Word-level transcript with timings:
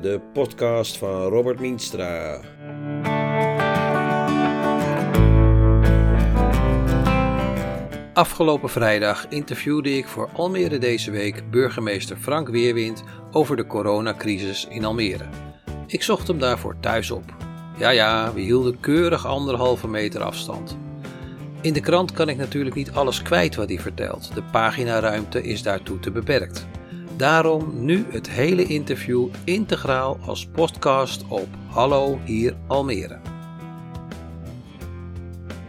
de 0.00 0.20
podcast 0.32 0.96
van 0.96 1.22
Robert 1.22 1.60
Mienstra. 1.60 2.40
Afgelopen 8.12 8.68
vrijdag 8.68 9.28
interviewde 9.28 9.96
ik 9.96 10.06
voor 10.06 10.28
Almere 10.32 10.78
deze 10.78 11.10
week 11.10 11.50
burgemeester 11.50 12.16
Frank 12.16 12.48
Weerwind 12.48 13.04
over 13.32 13.56
de 13.56 13.66
coronacrisis 13.66 14.66
in 14.70 14.84
Almere. 14.84 15.24
Ik 15.86 16.02
zocht 16.02 16.26
hem 16.26 16.38
daarvoor 16.38 16.76
thuis 16.80 17.10
op. 17.10 17.34
Ja, 17.78 17.90
ja, 17.90 18.32
we 18.34 18.40
hielden 18.40 18.80
keurig 18.80 19.26
anderhalve 19.26 19.88
meter 19.88 20.22
afstand. 20.22 20.78
In 21.60 21.72
de 21.72 21.80
krant 21.80 22.12
kan 22.12 22.28
ik 22.28 22.36
natuurlijk 22.36 22.76
niet 22.76 22.92
alles 22.92 23.22
kwijt 23.22 23.54
wat 23.54 23.68
hij 23.68 23.78
vertelt. 23.78 24.34
De 24.34 24.42
paginaruimte 24.42 25.42
is 25.42 25.62
daartoe 25.62 25.98
te 25.98 26.10
beperkt. 26.10 26.66
Daarom 27.16 27.84
nu 27.84 28.04
het 28.08 28.30
hele 28.30 28.64
interview 28.64 29.28
integraal 29.44 30.18
als 30.26 30.46
podcast 30.46 31.24
op 31.28 31.48
Hallo 31.68 32.18
hier 32.24 32.56
Almere. 32.66 33.18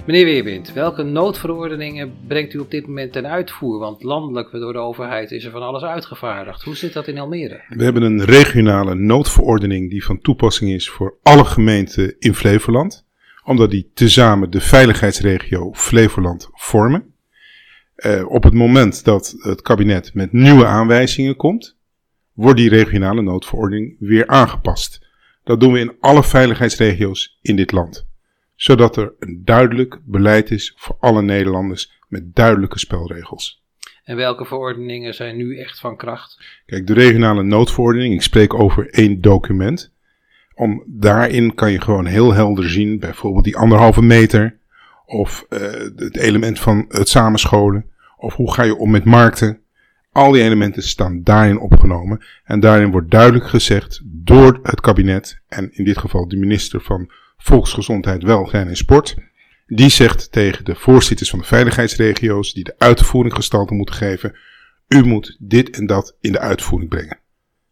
Meneer 0.06 0.26
Weerwind, 0.26 0.74
welke 0.74 1.04
noodverordeningen 1.04 2.14
brengt 2.28 2.54
u 2.54 2.60
op 2.60 2.72
dit 2.72 2.88
moment 2.88 3.14
ten 3.14 3.28
uitvoer? 3.28 3.80
Want 3.80 4.04
landelijk 4.04 4.52
door 4.52 4.74
de 4.74 4.80
overheid 4.80 5.32
is 5.32 5.46
er 5.46 5.52
van 5.52 5.62
alles 5.62 5.84
uitgevaardigd. 5.84 6.64
Hoe 6.64 6.76
zit 6.76 6.94
dat 6.94 7.08
in 7.08 7.18
Almere? 7.18 7.64
We 7.70 7.84
hebben 7.84 8.04
een 8.04 8.24
regionale 8.24 8.96
noodverordening 8.96 9.90
die 9.90 10.06
van 10.06 10.22
toepassing 10.22 10.72
is 10.72 10.90
voor 10.90 11.18
alle 11.24 11.46
gemeenten 11.46 12.16
in 12.20 12.34
Flevoland. 12.34 13.06
Omdat 13.44 13.72
die 13.72 13.92
tezamen 13.94 14.50
de 14.50 14.62
veiligheidsregio 14.62 15.74
Flevoland 15.74 16.50
vormen. 16.52 17.16
Uh, 18.06 18.30
op 18.30 18.44
het 18.44 18.54
moment 18.54 19.04
dat 19.04 19.36
het 19.38 19.62
kabinet 19.62 20.14
met 20.14 20.32
nieuwe 20.32 20.66
aanwijzingen 20.66 21.36
komt, 21.36 21.78
wordt 22.34 22.60
die 22.60 22.70
regionale 22.70 23.22
noodverordening 23.22 23.96
weer 24.00 24.28
aangepast. 24.28 25.06
Dat 25.44 25.60
doen 25.60 25.74
we 25.74 25.80
in 25.80 25.96
alle 26.00 26.24
veiligheidsregio's 26.24 27.38
in 27.42 27.56
dit 27.56 27.72
land. 27.72 28.08
Zodat 28.56 28.98
er 28.98 29.14
een 29.20 29.42
duidelijk 29.46 30.00
beleid 30.06 30.52
is 30.52 30.74
voor 30.78 30.98
alle 31.00 31.22
Nederlanders 31.22 32.02
met 32.08 32.36
duidelijke 32.36 32.80
spelregels. 32.80 33.66
En 34.04 34.16
welke 34.16 34.46
verordeningen 34.46 35.14
zijn 35.14 35.38
nu 35.38 35.58
echt 35.60 35.80
van 35.80 35.98
kracht? 35.98 36.62
Kijk, 36.66 36.88
de 36.88 36.94
regionale 36.94 37.44
noodverordening, 37.44 38.14
ik 38.14 38.22
spreek 38.22 38.54
over 38.54 38.90
één 38.90 39.22
document. 39.22 39.94
Om, 40.56 40.84
daarin 40.88 41.54
kan 41.54 41.72
je 41.72 41.82
gewoon 41.82 42.06
heel 42.06 42.34
helder 42.34 42.70
zien, 42.70 43.00
bijvoorbeeld 43.00 43.44
die 43.44 43.58
anderhalve 43.58 44.02
meter, 44.02 44.60
of 45.08 45.46
uh, 45.50 45.60
het 45.96 46.18
element 46.18 46.60
van 46.60 46.86
het 46.90 47.10
samenscholen. 47.10 47.86
Of 48.18 48.34
hoe 48.34 48.54
ga 48.54 48.64
je 48.64 48.76
om 48.76 48.92
met 48.92 49.06
markten. 49.06 49.60
Al 50.12 50.32
die 50.32 50.44
elementen 50.44 50.84
staan 50.84 51.24
daarin 51.24 51.60
opgenomen. 51.60 52.24
En 52.44 52.60
daarin 52.60 52.92
wordt 52.92 53.12
duidelijk 53.12 53.48
gezegd 53.48 54.02
door 54.04 54.60
het 54.64 54.82
kabinet. 54.82 55.42
En 55.48 55.70
in 55.74 55.84
dit 55.84 55.98
geval 55.98 56.28
de 56.28 56.38
minister 56.38 56.82
van 56.82 57.12
Volksgezondheid, 57.38 58.24
Welzijn 58.24 58.68
en 58.68 58.78
Sport. 58.78 59.16
Die 59.68 59.90
zegt 59.90 60.32
tegen 60.32 60.66
de 60.66 60.76
voorzitters 60.76 61.30
van 61.30 61.40
de 61.40 61.46
veiligheidsregio's 61.46 62.54
die 62.54 62.64
de 62.64 62.76
uitvoering 62.78 63.34
gestalte 63.34 63.74
moeten 63.74 63.96
geven. 63.96 64.36
U 64.88 65.04
moet 65.04 65.38
dit 65.40 65.70
en 65.70 65.86
dat 65.86 66.16
in 66.22 66.32
de 66.32 66.40
uitvoering 66.40 66.90
brengen. 66.90 67.20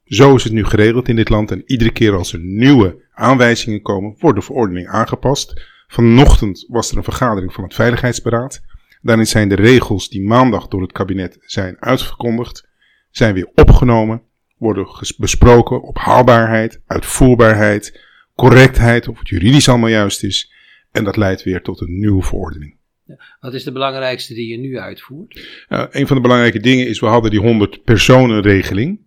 Zo 0.04 0.36
is 0.36 0.44
het 0.44 0.54
nu 0.54 0.66
geregeld 0.66 1.08
in 1.08 1.16
dit 1.16 1.30
land 1.30 1.52
en 1.52 1.64
iedere 1.66 1.92
keer 1.92 2.16
als 2.16 2.34
er 2.34 2.40
nieuwe 2.40 3.04
aanwijzingen 3.14 3.82
komen, 3.82 4.16
wordt 4.20 4.40
de 4.40 4.46
verordening 4.46 4.88
aangepast. 4.88 5.62
Vanochtend 5.96 6.66
was 6.68 6.92
er 6.92 6.98
een 6.98 7.04
vergadering 7.04 7.54
van 7.54 7.64
het 7.64 7.74
Veiligheidsberaad. 7.74 8.62
Daarin 9.02 9.28
zijn 9.28 9.50
de 9.50 9.56
regels 9.56 10.10
die 10.10 10.22
maandag 10.22 10.68
door 10.68 10.82
het 10.82 10.92
kabinet 10.92 11.38
zijn 11.42 11.76
uitgekondigd, 11.80 12.68
zijn 13.12 13.34
weer 13.34 13.50
opgenomen, 13.54 14.22
worden 14.58 14.88
besproken 15.18 15.82
op 15.82 15.98
haalbaarheid, 15.98 16.82
uitvoerbaarheid, 16.86 18.02
correctheid, 18.34 19.08
of 19.08 19.20
het 19.20 19.30
juridisch 19.30 19.70
allemaal 19.70 19.90
juist 19.90 20.24
is. 20.24 20.54
En 20.92 21.04
dat 21.04 21.18
leidt 21.18 21.44
weer 21.44 21.62
tot 21.62 21.82
een 21.82 22.00
nieuwe 22.00 22.24
verordening. 22.24 22.78
Wat 23.40 23.54
is 23.54 23.64
de 23.64 23.72
belangrijkste 23.72 24.34
die 24.34 24.48
je 24.48 24.58
nu 24.58 24.80
uitvoert? 24.80 25.66
Uh, 25.70 25.86
een 25.90 26.08
van 26.08 26.16
de 26.16 26.22
belangrijke 26.22 26.60
dingen 26.60 26.88
is, 26.88 27.00
we 27.00 27.06
hadden 27.06 27.32
die 27.32 27.40
100 27.40 27.84
personen 27.84 28.42
regeling. 28.42 29.00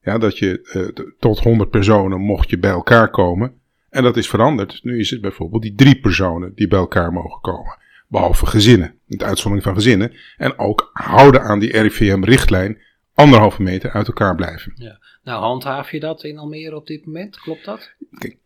Ja, 0.00 0.18
dat 0.18 0.38
je 0.38 0.70
uh, 0.96 1.06
tot 1.18 1.38
100 1.38 1.70
personen 1.70 2.20
mocht 2.20 2.50
je 2.50 2.58
bij 2.58 2.70
elkaar 2.70 3.10
komen. 3.10 3.62
En 3.94 4.02
dat 4.02 4.16
is 4.16 4.28
veranderd. 4.28 4.80
Nu 4.82 4.98
is 4.98 5.10
het 5.10 5.20
bijvoorbeeld 5.20 5.62
die 5.62 5.74
drie 5.74 6.00
personen 6.00 6.54
die 6.54 6.68
bij 6.68 6.78
elkaar 6.78 7.12
mogen 7.12 7.40
komen. 7.40 7.78
Behalve 8.08 8.46
gezinnen, 8.46 8.98
de 9.06 9.24
uitzondering 9.24 9.62
van 9.62 9.74
gezinnen. 9.74 10.16
En 10.36 10.58
ook 10.58 10.90
houden 10.92 11.42
aan 11.42 11.58
die 11.58 11.80
RIVM-richtlijn 11.80 12.82
anderhalve 13.14 13.62
meter 13.62 13.90
uit 13.90 14.06
elkaar 14.06 14.34
blijven. 14.34 14.72
Ja. 14.76 14.98
Nou, 15.22 15.42
handhaaf 15.42 15.90
je 15.90 16.00
dat 16.00 16.24
in 16.24 16.38
Almere 16.38 16.76
op 16.76 16.86
dit 16.86 17.06
moment? 17.06 17.40
Klopt 17.40 17.64
dat? 17.64 17.94
Kijk, 18.18 18.36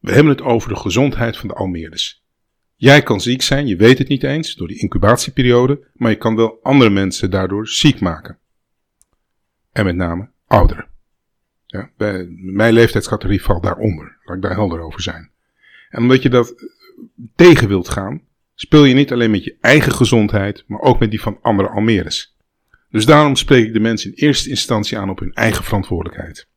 we 0.00 0.12
hebben 0.12 0.32
het 0.32 0.42
over 0.42 0.68
de 0.68 0.76
gezondheid 0.76 1.36
van 1.36 1.48
de 1.48 1.54
Almeerders. 1.54 2.22
Jij 2.76 3.02
kan 3.02 3.20
ziek 3.20 3.42
zijn, 3.42 3.66
je 3.66 3.76
weet 3.76 3.98
het 3.98 4.08
niet 4.08 4.22
eens 4.22 4.54
door 4.54 4.68
die 4.68 4.80
incubatieperiode, 4.80 5.86
maar 5.94 6.10
je 6.10 6.16
kan 6.16 6.36
wel 6.36 6.58
andere 6.62 6.90
mensen 6.90 7.30
daardoor 7.30 7.68
ziek 7.68 8.00
maken. 8.00 8.38
En 9.72 9.84
met 9.84 9.96
name 9.96 10.30
ouderen. 10.46 10.89
Ja, 11.70 11.90
mijn 12.36 12.72
leeftijdscategorie 12.72 13.42
valt 13.42 13.62
daaronder. 13.62 14.16
Laat 14.24 14.36
ik 14.36 14.42
daar 14.42 14.54
helder 14.54 14.80
over 14.80 15.02
zijn. 15.02 15.30
En 15.88 16.02
omdat 16.02 16.22
je 16.22 16.28
dat 16.28 16.54
tegen 17.34 17.68
wilt 17.68 17.88
gaan, 17.88 18.22
speel 18.54 18.84
je 18.84 18.94
niet 18.94 19.12
alleen 19.12 19.30
met 19.30 19.44
je 19.44 19.56
eigen 19.60 19.92
gezondheid, 19.92 20.64
maar 20.66 20.80
ook 20.80 20.98
met 20.98 21.10
die 21.10 21.20
van 21.20 21.38
andere 21.42 21.68
Almeres. 21.68 22.36
Dus 22.90 23.06
daarom 23.06 23.36
spreek 23.36 23.66
ik 23.66 23.72
de 23.72 23.80
mensen 23.80 24.10
in 24.10 24.26
eerste 24.26 24.48
instantie 24.48 24.98
aan 24.98 25.10
op 25.10 25.18
hun 25.18 25.32
eigen 25.32 25.64
verantwoordelijkheid. 25.64 26.48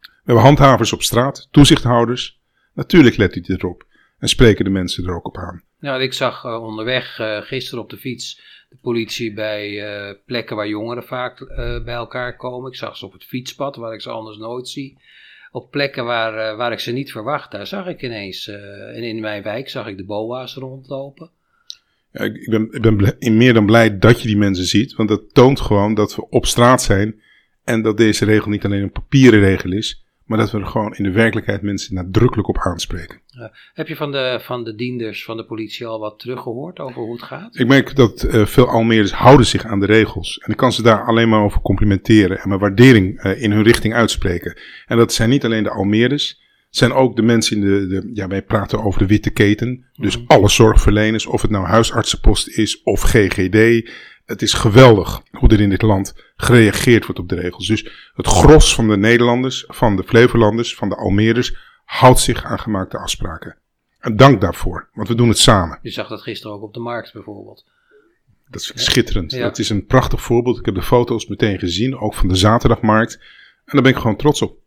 We 0.00 0.32
hebben 0.32 0.44
handhavers 0.44 0.92
op 0.92 1.02
straat, 1.02 1.48
toezichthouders. 1.50 2.40
Natuurlijk 2.74 3.16
let 3.16 3.36
u 3.36 3.42
erop 3.46 3.86
en 4.18 4.28
spreken 4.28 4.64
de 4.64 4.70
mensen 4.70 5.06
er 5.06 5.14
ook 5.14 5.26
op 5.26 5.36
aan. 5.36 5.62
Nou, 5.78 6.02
ik 6.02 6.12
zag 6.12 6.44
uh, 6.44 6.62
onderweg 6.62 7.18
uh, 7.18 7.42
gisteren 7.42 7.82
op 7.82 7.90
de 7.90 7.96
fiets 7.96 8.40
de 8.68 8.76
politie 8.80 9.32
bij 9.32 9.70
uh, 9.70 10.14
plekken 10.26 10.56
waar 10.56 10.68
jongeren 10.68 11.04
vaak 11.04 11.46
bij 11.84 11.94
elkaar 11.94 12.36
komen. 12.36 12.70
Ik 12.70 12.76
zag 12.76 12.96
ze 12.96 13.06
op 13.06 13.12
het 13.12 13.24
fietspad, 13.24 13.76
waar 13.76 13.94
ik 13.94 14.00
ze 14.00 14.10
anders 14.10 14.36
nooit 14.36 14.68
zie 14.68 14.98
op 15.56 15.70
plekken 15.70 16.04
waar, 16.04 16.52
uh, 16.52 16.56
waar 16.56 16.72
ik 16.72 16.80
ze 16.80 16.92
niet 16.92 17.12
verwacht, 17.12 17.50
daar 17.50 17.66
zag 17.66 17.86
ik 17.86 18.02
ineens. 18.02 18.48
En 18.48 19.02
in 19.02 19.20
mijn 19.20 19.42
wijk 19.42 19.68
zag 19.68 19.86
ik 19.86 19.96
de 19.96 20.04
boa's 20.04 20.54
rondlopen. 20.54 21.30
Ja, 22.12 22.24
ik 22.24 22.50
ben, 22.50 22.68
ik 22.70 22.82
ben 22.82 23.36
meer 23.36 23.54
dan 23.54 23.66
blij 23.66 23.98
dat 23.98 24.20
je 24.22 24.28
die 24.28 24.36
mensen 24.36 24.64
ziet. 24.64 24.94
Want 24.94 25.08
dat 25.08 25.34
toont 25.34 25.60
gewoon 25.60 25.94
dat 25.94 26.16
we 26.16 26.28
op 26.28 26.46
straat 26.46 26.82
zijn. 26.82 27.20
En 27.64 27.82
dat 27.82 27.96
deze 27.96 28.24
regel 28.24 28.50
niet 28.50 28.64
alleen 28.64 28.82
een 28.82 28.92
papieren 28.92 29.40
regel 29.40 29.72
is. 29.72 30.05
Maar 30.26 30.38
dat 30.38 30.50
we 30.50 30.58
er 30.58 30.66
gewoon 30.66 30.94
in 30.94 31.04
de 31.04 31.10
werkelijkheid 31.10 31.62
mensen 31.62 31.94
nadrukkelijk 31.94 32.48
op 32.48 32.58
aanspreken. 32.58 33.20
Heb 33.74 33.88
je 33.88 33.96
van 33.96 34.12
de, 34.12 34.38
van 34.42 34.64
de 34.64 34.74
dienders 34.74 35.24
van 35.24 35.36
de 35.36 35.44
politie 35.44 35.86
al 35.86 35.98
wat 35.98 36.18
teruggehoord 36.18 36.78
over 36.78 37.02
hoe 37.02 37.12
het 37.12 37.22
gaat? 37.22 37.58
Ik 37.58 37.66
merk 37.66 37.96
dat 37.96 38.24
uh, 38.24 38.46
veel 38.46 38.68
Almeerders 38.68 39.12
houden 39.12 39.46
zich 39.46 39.64
aan 39.64 39.80
de 39.80 39.86
regels. 39.86 40.38
En 40.38 40.50
ik 40.50 40.56
kan 40.56 40.72
ze 40.72 40.82
daar 40.82 41.04
alleen 41.04 41.28
maar 41.28 41.42
over 41.42 41.60
complimenteren 41.60 42.38
en 42.38 42.48
mijn 42.48 42.60
waardering 42.60 43.24
uh, 43.24 43.42
in 43.42 43.52
hun 43.52 43.62
richting 43.62 43.94
uitspreken. 43.94 44.58
En 44.86 44.96
dat 44.96 45.12
zijn 45.12 45.28
niet 45.28 45.44
alleen 45.44 45.62
de 45.62 45.70
Almeerders. 45.70 46.44
Het 46.66 46.76
zijn 46.76 46.92
ook 46.92 47.16
de 47.16 47.22
mensen 47.22 47.56
in 47.56 47.62
de, 47.62 47.86
de 47.86 48.10
ja, 48.12 48.28
wij 48.28 48.42
praten 48.42 48.84
over 48.84 49.00
de 49.00 49.06
witte 49.06 49.30
keten. 49.30 49.84
Dus 49.92 50.18
mm. 50.18 50.24
alle 50.26 50.48
zorgverleners, 50.48 51.26
of 51.26 51.42
het 51.42 51.50
nou 51.50 51.66
huisartsenpost 51.66 52.48
is 52.48 52.82
of 52.82 53.00
GGD, 53.00 53.90
het 54.26 54.42
is 54.42 54.52
geweldig 54.52 55.22
hoe 55.30 55.48
er 55.48 55.60
in 55.60 55.70
dit 55.70 55.82
land 55.82 56.14
gereageerd 56.36 57.04
wordt 57.04 57.20
op 57.20 57.28
de 57.28 57.34
regels. 57.34 57.66
Dus 57.66 58.10
het 58.14 58.26
gros 58.26 58.74
van 58.74 58.88
de 58.88 58.96
Nederlanders, 58.96 59.64
van 59.68 59.96
de 59.96 60.04
Flevolanders, 60.04 60.74
van 60.74 60.88
de 60.88 60.96
Almeerders 60.96 61.56
houdt 61.84 62.20
zich 62.20 62.44
aan 62.44 62.58
gemaakte 62.58 62.98
afspraken. 62.98 63.56
En 63.98 64.16
dank 64.16 64.40
daarvoor, 64.40 64.88
want 64.92 65.08
we 65.08 65.14
doen 65.14 65.28
het 65.28 65.38
samen. 65.38 65.78
Je 65.82 65.90
zag 65.90 66.08
dat 66.08 66.22
gisteren 66.22 66.56
ook 66.56 66.62
op 66.62 66.74
de 66.74 66.80
markt 66.80 67.12
bijvoorbeeld. 67.12 67.64
Dat 68.48 68.60
is 68.60 68.72
schitterend. 68.74 69.32
Ja. 69.32 69.42
Dat 69.42 69.58
is 69.58 69.68
een 69.68 69.86
prachtig 69.86 70.22
voorbeeld. 70.22 70.58
Ik 70.58 70.64
heb 70.64 70.74
de 70.74 70.82
foto's 70.82 71.26
meteen 71.26 71.58
gezien, 71.58 71.98
ook 71.98 72.14
van 72.14 72.28
de 72.28 72.34
zaterdagmarkt. 72.34 73.14
En 73.64 73.72
daar 73.72 73.82
ben 73.82 73.90
ik 73.90 73.98
gewoon 73.98 74.16
trots 74.16 74.42
op. 74.42 74.58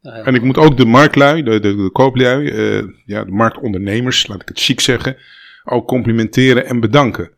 Ja, 0.00 0.10
en 0.10 0.34
ik 0.34 0.42
moet 0.42 0.58
ook 0.58 0.76
de 0.76 0.84
marktlui, 0.84 1.42
de, 1.42 1.60
de, 1.60 1.76
de 1.76 1.90
kooplui, 1.92 2.50
uh, 2.50 2.88
ja, 3.06 3.24
de 3.24 3.30
marktondernemers, 3.30 4.26
laat 4.26 4.42
ik 4.42 4.48
het 4.48 4.60
chic 4.60 4.80
zeggen, 4.80 5.16
ook 5.64 5.86
complimenteren 5.86 6.66
en 6.66 6.80
bedanken. 6.80 7.30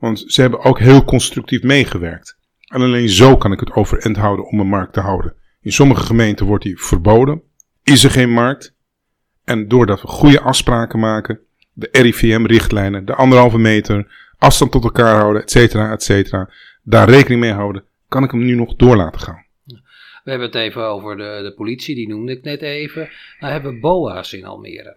Want 0.00 0.24
ze 0.26 0.40
hebben 0.40 0.64
ook 0.64 0.78
heel 0.78 1.04
constructief 1.04 1.62
meegewerkt. 1.62 2.38
En 2.60 2.80
alleen 2.80 3.08
zo 3.08 3.36
kan 3.36 3.52
ik 3.52 3.60
het 3.60 3.72
overeind 3.72 4.16
houden 4.16 4.46
om 4.46 4.60
een 4.60 4.68
markt 4.68 4.92
te 4.92 5.00
houden. 5.00 5.34
In 5.60 5.72
sommige 5.72 6.04
gemeenten 6.04 6.46
wordt 6.46 6.64
die 6.64 6.80
verboden. 6.80 7.42
Is 7.82 8.04
er 8.04 8.10
geen 8.10 8.32
markt. 8.32 8.74
En 9.44 9.68
doordat 9.68 10.00
we 10.00 10.08
goede 10.08 10.40
afspraken 10.40 10.98
maken, 10.98 11.40
de 11.72 11.88
RIVM-richtlijnen, 11.92 13.04
de 13.04 13.14
anderhalve 13.14 13.58
meter, 13.58 14.06
afstand 14.38 14.72
tot 14.72 14.84
elkaar 14.84 15.16
houden, 15.16 15.42
et 15.42 15.50
cetera, 15.50 15.92
et 15.92 16.02
cetera, 16.02 16.50
daar 16.82 17.08
rekening 17.08 17.40
mee 17.40 17.52
houden, 17.52 17.84
kan 18.08 18.24
ik 18.24 18.30
hem 18.30 18.44
nu 18.44 18.54
nog 18.54 18.76
door 18.76 18.96
laten 18.96 19.20
gaan. 19.20 19.44
We 20.24 20.30
hebben 20.30 20.46
het 20.46 20.56
even 20.56 20.82
over 20.82 21.16
de, 21.16 21.40
de 21.42 21.52
politie, 21.56 21.94
die 21.94 22.08
noemde 22.08 22.32
ik 22.32 22.42
net 22.42 22.62
even. 22.62 23.08
Nou 23.40 23.52
hebben 23.52 23.72
we 23.72 23.80
BOA's 23.80 24.32
in 24.32 24.44
Almere. 24.44 24.96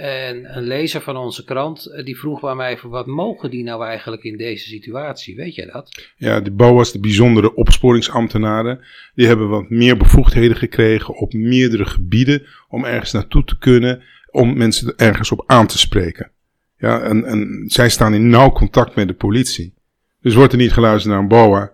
En 0.00 0.56
een 0.56 0.62
lezer 0.62 1.00
van 1.00 1.16
onze 1.16 1.44
krant 1.44 1.86
eh, 1.86 2.04
die 2.04 2.18
vroeg 2.18 2.40
bij 2.40 2.54
mij 2.54 2.78
wat 2.82 3.06
mogen 3.06 3.50
die 3.50 3.64
nou 3.64 3.84
eigenlijk 3.84 4.22
in 4.22 4.36
deze 4.36 4.68
situatie? 4.68 5.36
Weet 5.36 5.54
je 5.54 5.66
dat? 5.72 6.12
Ja, 6.16 6.40
de 6.40 6.50
BOA's, 6.50 6.92
de 6.92 7.00
bijzondere 7.00 7.54
opsporingsambtenaren, 7.54 8.80
die 9.14 9.26
hebben 9.26 9.48
wat 9.48 9.70
meer 9.70 9.96
bevoegdheden 9.96 10.56
gekregen 10.56 11.14
op 11.14 11.32
meerdere 11.32 11.84
gebieden 11.84 12.46
om 12.68 12.84
ergens 12.84 13.12
naartoe 13.12 13.44
te 13.44 13.58
kunnen, 13.58 14.02
om 14.30 14.56
mensen 14.56 14.92
ergens 14.96 15.30
op 15.30 15.44
aan 15.46 15.66
te 15.66 15.78
spreken. 15.78 16.30
Ja, 16.76 17.00
en, 17.00 17.24
en 17.24 17.64
zij 17.66 17.88
staan 17.88 18.14
in 18.14 18.28
nauw 18.28 18.50
contact 18.50 18.94
met 18.94 19.08
de 19.08 19.14
politie. 19.14 19.74
Dus 20.20 20.34
wordt 20.34 20.52
er 20.52 20.58
niet 20.58 20.72
geluisterd 20.72 21.14
naar 21.14 21.22
een 21.22 21.28
BOA 21.28 21.72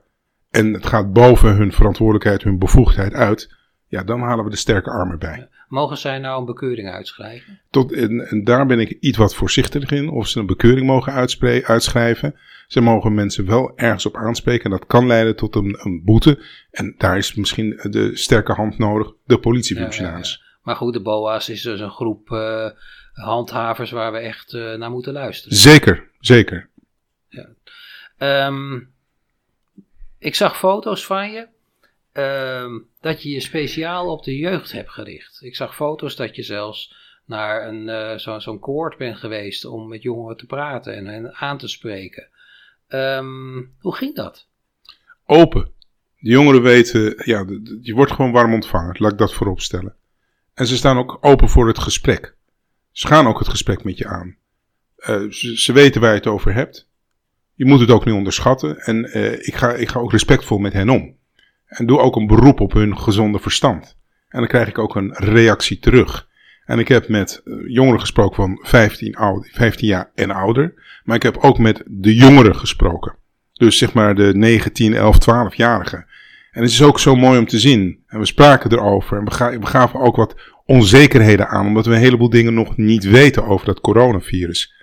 en 0.50 0.72
het 0.72 0.86
gaat 0.86 1.12
boven 1.12 1.56
hun 1.56 1.72
verantwoordelijkheid, 1.72 2.42
hun 2.42 2.58
bevoegdheid 2.58 3.12
uit, 3.12 3.54
ja, 3.88 4.02
dan 4.02 4.20
halen 4.20 4.44
we 4.44 4.50
de 4.50 4.56
sterke 4.56 4.90
armen 4.90 5.18
bij. 5.18 5.48
Mogen 5.68 5.98
zij 5.98 6.18
nou 6.18 6.38
een 6.38 6.44
bekeuring 6.44 6.88
uitschrijven? 6.88 7.60
Tot, 7.70 7.92
en, 7.92 8.28
en 8.28 8.44
daar 8.44 8.66
ben 8.66 8.80
ik 8.80 8.90
iets 9.00 9.18
wat 9.18 9.34
voorzichtig 9.34 9.90
in, 9.90 10.08
of 10.08 10.28
ze 10.28 10.38
een 10.38 10.46
bekeuring 10.46 10.86
mogen 10.86 11.12
uitschrijven. 11.64 12.38
Ze 12.66 12.80
mogen 12.80 13.14
mensen 13.14 13.46
wel 13.46 13.72
ergens 13.76 14.06
op 14.06 14.16
aanspreken 14.16 14.64
en 14.64 14.70
dat 14.70 14.86
kan 14.86 15.06
leiden 15.06 15.36
tot 15.36 15.54
een, 15.54 15.78
een 15.80 16.02
boete. 16.04 16.44
En 16.70 16.94
daar 16.98 17.16
is 17.16 17.34
misschien 17.34 17.80
de 17.82 18.16
sterke 18.16 18.52
hand 18.52 18.78
nodig, 18.78 19.12
de 19.24 19.38
politiefunctionaris. 19.38 20.44
Maar 20.62 20.76
goed, 20.76 20.92
de 20.92 21.02
BOA's 21.02 21.48
is 21.48 21.62
dus 21.62 21.80
een 21.80 21.90
groep 21.90 22.30
uh, 22.30 22.70
handhavers 23.12 23.90
waar 23.90 24.12
we 24.12 24.18
echt 24.18 24.52
uh, 24.52 24.74
naar 24.74 24.90
moeten 24.90 25.12
luisteren. 25.12 25.56
Zeker, 25.56 26.10
zeker. 26.20 26.68
Ja. 27.28 27.48
Um, 28.46 28.90
ik 30.18 30.34
zag 30.34 30.58
foto's 30.58 31.06
van 31.06 31.30
je 31.30 31.46
uh, 32.12 32.80
dat 33.06 33.22
je 33.22 33.30
je 33.30 33.40
speciaal 33.40 34.10
op 34.10 34.24
de 34.24 34.36
jeugd 34.36 34.72
hebt 34.72 34.90
gericht. 34.90 35.38
Ik 35.42 35.56
zag 35.56 35.74
foto's 35.74 36.16
dat 36.16 36.36
je 36.36 36.42
zelfs 36.42 36.94
naar 37.24 37.68
een, 37.68 38.20
zo'n 38.20 38.40
zo 38.40 38.58
koord 38.58 38.96
bent 38.96 39.16
geweest 39.16 39.64
om 39.64 39.88
met 39.88 40.02
jongeren 40.02 40.36
te 40.36 40.46
praten 40.46 40.94
en 40.94 41.06
hen 41.06 41.34
aan 41.34 41.58
te 41.58 41.68
spreken. 41.68 42.28
Um, 42.88 43.74
hoe 43.80 43.94
ging 43.96 44.14
dat? 44.14 44.46
Open. 45.26 45.70
De 46.18 46.30
jongeren 46.30 46.62
weten, 46.62 47.22
ja, 47.24 47.44
je 47.82 47.94
wordt 47.94 48.12
gewoon 48.12 48.32
warm 48.32 48.54
ontvangen, 48.54 48.96
laat 48.98 49.12
ik 49.12 49.18
dat 49.18 49.34
voorop 49.34 49.60
stellen. 49.60 49.94
En 50.54 50.66
ze 50.66 50.76
staan 50.76 50.98
ook 50.98 51.18
open 51.20 51.48
voor 51.48 51.66
het 51.66 51.78
gesprek. 51.78 52.34
Ze 52.92 53.06
gaan 53.06 53.26
ook 53.26 53.38
het 53.38 53.48
gesprek 53.48 53.84
met 53.84 53.98
je 53.98 54.06
aan. 54.06 54.36
Uh, 54.98 55.30
ze, 55.30 55.72
weten 55.72 56.00
waar 56.00 56.10
je 56.10 56.16
het 56.16 56.26
over 56.26 56.54
hebt. 56.54 56.88
Je 57.54 57.64
moet 57.64 57.80
het 57.80 57.90
ook 57.90 58.04
niet 58.04 58.14
onderschatten. 58.14 58.78
En 58.78 58.96
uh, 58.96 59.32
ik, 59.32 59.54
ga, 59.54 59.74
ik 59.74 59.88
ga 59.88 59.98
ook 59.98 60.12
respectvol 60.12 60.58
met 60.58 60.72
hen 60.72 60.88
om. 60.88 61.16
En 61.66 61.86
doe 61.86 61.98
ook 61.98 62.16
een 62.16 62.26
beroep 62.26 62.60
op 62.60 62.72
hun 62.72 62.98
gezonde 62.98 63.38
verstand. 63.38 63.96
En 64.28 64.38
dan 64.38 64.48
krijg 64.48 64.68
ik 64.68 64.78
ook 64.78 64.94
een 64.94 65.12
reactie 65.12 65.78
terug. 65.78 66.28
En 66.64 66.78
ik 66.78 66.88
heb 66.88 67.08
met 67.08 67.42
eh, 67.44 67.54
jongeren 67.66 68.00
gesproken 68.00 68.36
van 68.36 68.58
15, 68.62 69.16
ouder, 69.16 69.50
15 69.52 69.88
jaar 69.88 70.10
en 70.14 70.30
ouder. 70.30 70.74
Maar 71.04 71.16
ik 71.16 71.22
heb 71.22 71.36
ook 71.36 71.58
met 71.58 71.82
de 71.86 72.14
jongeren 72.14 72.56
gesproken. 72.56 73.14
Dus 73.52 73.78
zeg 73.78 73.92
maar 73.92 74.14
de 74.14 74.32
19, 74.34 74.94
11, 74.94 75.16
12-jarigen. 75.16 76.06
En 76.50 76.62
het 76.62 76.70
is 76.70 76.82
ook 76.82 76.98
zo 76.98 77.16
mooi 77.16 77.38
om 77.38 77.46
te 77.46 77.58
zien. 77.58 77.98
En 78.06 78.18
we 78.18 78.26
spraken 78.26 78.72
erover. 78.72 79.18
En 79.18 79.24
we, 79.24 79.58
we 79.58 79.66
gaven 79.66 80.00
ook 80.00 80.16
wat 80.16 80.34
onzekerheden 80.64 81.48
aan. 81.48 81.66
Omdat 81.66 81.86
we 81.86 81.94
een 81.94 82.00
heleboel 82.00 82.30
dingen 82.30 82.54
nog 82.54 82.76
niet 82.76 83.04
weten 83.04 83.46
over 83.46 83.66
dat 83.66 83.80
coronavirus. 83.80 84.74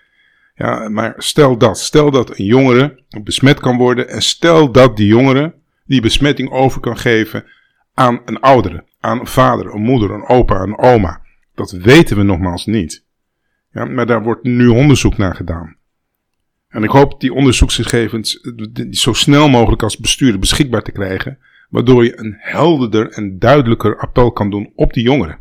Ja, 0.55 0.89
maar 0.89 1.13
stel 1.17 1.57
dat. 1.57 1.79
Stel 1.79 2.11
dat 2.11 2.39
een 2.39 2.45
jongere 2.45 3.03
besmet 3.23 3.59
kan 3.59 3.77
worden. 3.77 4.09
En 4.09 4.21
stel 4.21 4.71
dat 4.71 4.97
die 4.97 5.07
jongere 5.07 5.55
die 5.85 6.01
besmetting 6.01 6.51
over 6.51 6.81
kan 6.81 6.97
geven 6.97 7.45
aan 7.93 8.21
een 8.25 8.39
oudere, 8.39 8.85
aan 8.99 9.19
een 9.19 9.27
vader, 9.27 9.73
een 9.73 9.81
moeder, 9.81 10.11
een 10.11 10.27
opa, 10.27 10.61
een 10.61 10.77
oma. 10.77 11.21
Dat 11.55 11.71
weten 11.71 12.17
we 12.17 12.23
nogmaals 12.23 12.65
niet. 12.65 13.05
Ja, 13.71 13.85
maar 13.85 14.05
daar 14.05 14.23
wordt 14.23 14.43
nu 14.43 14.67
onderzoek 14.67 15.17
naar 15.17 15.35
gedaan. 15.35 15.77
En 16.67 16.83
ik 16.83 16.89
hoop 16.89 17.19
die 17.19 17.33
onderzoeksgegevens 17.33 18.39
zo 18.91 19.13
snel 19.13 19.49
mogelijk 19.49 19.83
als 19.83 19.97
bestuurder 19.97 20.39
beschikbaar 20.39 20.81
te 20.81 20.91
krijgen, 20.91 21.39
waardoor 21.69 22.03
je 22.03 22.19
een 22.19 22.35
helderder 22.37 23.09
en 23.09 23.39
duidelijker 23.39 23.99
appel 23.99 24.31
kan 24.31 24.49
doen 24.49 24.71
op 24.75 24.93
die 24.93 25.03
jongeren. 25.03 25.39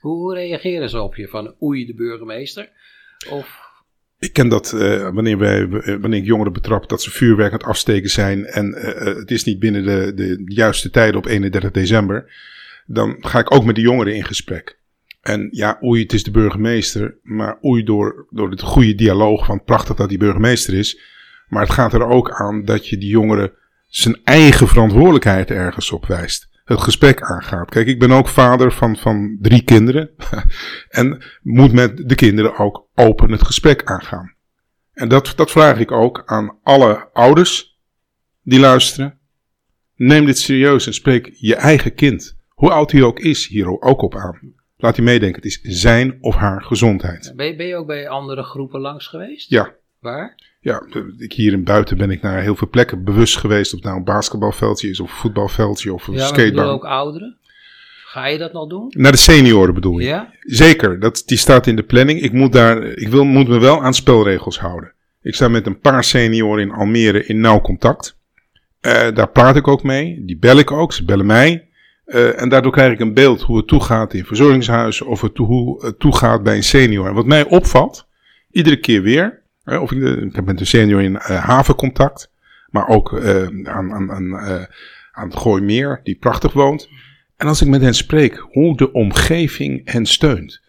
Hoe 0.00 0.34
reageren 0.34 0.88
ze 0.88 1.00
op 1.00 1.16
je 1.16 1.28
van 1.28 1.54
oei 1.62 1.86
de 1.86 1.94
burgemeester? 1.94 2.70
Of 3.30 3.69
ik 4.20 4.32
ken 4.32 4.48
dat 4.48 4.72
uh, 4.74 5.08
wanneer, 5.10 5.38
wij, 5.38 5.68
eh, 5.68 5.96
wanneer 6.00 6.18
ik 6.18 6.24
jongeren 6.24 6.52
betrap 6.52 6.88
dat 6.88 7.02
ze 7.02 7.10
vuurwerk 7.10 7.52
aan 7.52 7.58
het 7.58 7.66
afsteken 7.66 8.10
zijn 8.10 8.46
en 8.46 8.74
uh, 8.78 9.04
het 9.04 9.30
is 9.30 9.44
niet 9.44 9.58
binnen 9.58 9.84
de, 9.84 10.14
de 10.14 10.42
juiste 10.44 10.90
tijden 10.90 11.16
op 11.16 11.26
31 11.26 11.70
december, 11.70 12.32
dan 12.86 13.16
ga 13.20 13.38
ik 13.38 13.54
ook 13.54 13.64
met 13.64 13.74
de 13.74 13.80
jongeren 13.80 14.14
in 14.14 14.24
gesprek. 14.24 14.78
En 15.20 15.48
ja, 15.50 15.78
oei, 15.82 16.02
het 16.02 16.12
is 16.12 16.22
de 16.22 16.30
burgemeester, 16.30 17.18
maar 17.22 17.58
oei 17.64 17.82
door, 17.82 18.26
door 18.30 18.50
het 18.50 18.62
goede 18.62 18.94
dialoog, 18.94 19.44
van 19.44 19.64
prachtig 19.64 19.96
dat 19.96 20.08
die 20.08 20.18
burgemeester 20.18 20.74
is. 20.74 21.00
Maar 21.48 21.62
het 21.62 21.72
gaat 21.72 21.92
er 21.92 22.06
ook 22.06 22.30
aan 22.30 22.64
dat 22.64 22.88
je 22.88 22.98
die 22.98 23.08
jongeren 23.08 23.52
zijn 23.86 24.20
eigen 24.24 24.68
verantwoordelijkheid 24.68 25.50
ergens 25.50 25.90
op 25.90 26.06
wijst 26.06 26.49
het 26.70 26.80
gesprek 26.80 27.22
aangaat. 27.22 27.70
Kijk, 27.70 27.86
ik 27.86 27.98
ben 27.98 28.10
ook 28.10 28.28
vader 28.28 28.72
van, 28.72 28.96
van 28.96 29.36
drie 29.40 29.62
kinderen. 29.62 30.10
en 30.88 31.22
moet 31.42 31.72
met 31.72 32.08
de 32.08 32.14
kinderen 32.14 32.58
ook 32.58 32.88
open 32.94 33.30
het 33.30 33.46
gesprek 33.46 33.84
aangaan. 33.84 34.34
En 34.92 35.08
dat, 35.08 35.32
dat 35.36 35.50
vraag 35.50 35.78
ik 35.78 35.90
ook 35.90 36.22
aan 36.26 36.58
alle 36.62 37.08
ouders 37.12 37.78
die 38.42 38.60
luisteren. 38.60 39.18
Neem 39.94 40.24
dit 40.24 40.38
serieus 40.38 40.86
en 40.86 40.94
spreek 40.94 41.30
je 41.32 41.54
eigen 41.54 41.94
kind, 41.94 42.36
hoe 42.48 42.70
oud 42.70 42.90
hij 42.90 43.02
ook 43.02 43.18
is, 43.18 43.46
hier 43.46 43.80
ook 43.80 44.02
op 44.02 44.14
aan. 44.14 44.54
Laat 44.76 44.96
hij 44.96 45.04
meedenken, 45.04 45.42
het 45.42 45.50
is 45.50 45.60
zijn 45.62 46.18
of 46.20 46.34
haar 46.34 46.62
gezondheid. 46.62 47.32
Ben 47.36 47.46
je, 47.46 47.56
ben 47.56 47.66
je 47.66 47.76
ook 47.76 47.86
bij 47.86 48.08
andere 48.08 48.42
groepen 48.42 48.80
langs 48.80 49.06
geweest? 49.06 49.50
Ja. 49.50 49.74
Waar? 49.98 50.49
Ja, 50.60 50.82
ik 51.18 51.32
hier 51.32 51.52
in 51.52 51.64
buiten 51.64 51.96
ben 51.96 52.10
ik 52.10 52.22
naar 52.22 52.42
heel 52.42 52.56
veel 52.56 52.68
plekken 52.68 53.04
bewust 53.04 53.36
geweest. 53.36 53.72
Of 53.72 53.78
het 53.78 53.84
nou 53.84 53.96
een 53.96 54.04
basketbalveldje 54.04 54.88
is, 54.88 55.00
of 55.00 55.10
een 55.10 55.16
voetbalveldje, 55.16 55.94
of 55.94 56.06
een 56.06 56.14
ja, 56.14 56.26
skatebaan. 56.26 56.66
Ja, 56.66 56.70
ook 56.70 56.84
ouderen? 56.84 57.36
Ga 58.04 58.26
je 58.26 58.38
dat 58.38 58.52
nog 58.52 58.68
doen? 58.68 58.86
Naar 58.96 59.12
de 59.12 59.18
senioren 59.18 59.74
bedoel 59.74 59.98
je? 59.98 60.06
Ja? 60.06 60.32
Zeker, 60.40 61.00
dat, 61.00 61.22
die 61.26 61.38
staat 61.38 61.66
in 61.66 61.76
de 61.76 61.82
planning. 61.82 62.20
Ik, 62.20 62.32
moet, 62.32 62.52
daar, 62.52 62.82
ik 62.82 63.08
wil, 63.08 63.24
moet 63.24 63.48
me 63.48 63.58
wel 63.58 63.82
aan 63.82 63.94
spelregels 63.94 64.58
houden. 64.58 64.92
Ik 65.22 65.34
sta 65.34 65.48
met 65.48 65.66
een 65.66 65.80
paar 65.80 66.04
senioren 66.04 66.62
in 66.62 66.72
Almere 66.72 67.26
in 67.26 67.40
nauw 67.40 67.60
contact. 67.60 68.18
Uh, 68.80 68.92
daar 68.92 69.28
praat 69.28 69.56
ik 69.56 69.68
ook 69.68 69.82
mee. 69.82 70.24
Die 70.24 70.38
bel 70.38 70.58
ik 70.58 70.70
ook. 70.70 70.92
Ze 70.92 71.04
bellen 71.04 71.26
mij. 71.26 71.68
Uh, 72.06 72.40
en 72.40 72.48
daardoor 72.48 72.72
krijg 72.72 72.92
ik 72.92 73.00
een 73.00 73.14
beeld 73.14 73.42
hoe 73.42 73.56
het 73.56 73.66
toegaat 73.66 74.14
in 74.14 74.24
verzorgingshuizen. 74.24 75.06
Of 75.06 75.20
het, 75.20 75.36
hoe 75.36 75.84
het 75.84 75.98
toegaat 75.98 76.42
bij 76.42 76.56
een 76.56 76.62
senior. 76.62 77.06
En 77.06 77.14
wat 77.14 77.26
mij 77.26 77.44
opvalt, 77.44 78.06
iedere 78.50 78.76
keer 78.76 79.02
weer. 79.02 79.42
Of 79.64 79.92
ik, 79.92 80.44
met 80.44 80.60
een 80.60 80.66
senior 80.66 81.02
in 81.02 81.12
uh, 81.12 81.44
havencontact. 81.44 82.30
Maar 82.70 82.88
ook 82.88 83.12
uh, 83.12 83.42
aan, 83.68 83.92
aan, 83.92 84.10
aan, 84.10 84.24
uh, 84.24 84.62
aan 85.12 85.28
het 85.28 85.36
Gooimeer, 85.36 86.00
die 86.02 86.16
prachtig 86.16 86.52
woont. 86.52 86.88
En 87.36 87.46
als 87.46 87.62
ik 87.62 87.68
met 87.68 87.80
hen 87.80 87.94
spreek, 87.94 88.46
hoe 88.50 88.76
de 88.76 88.92
omgeving 88.92 89.90
hen 89.90 90.06
steunt. 90.06 90.60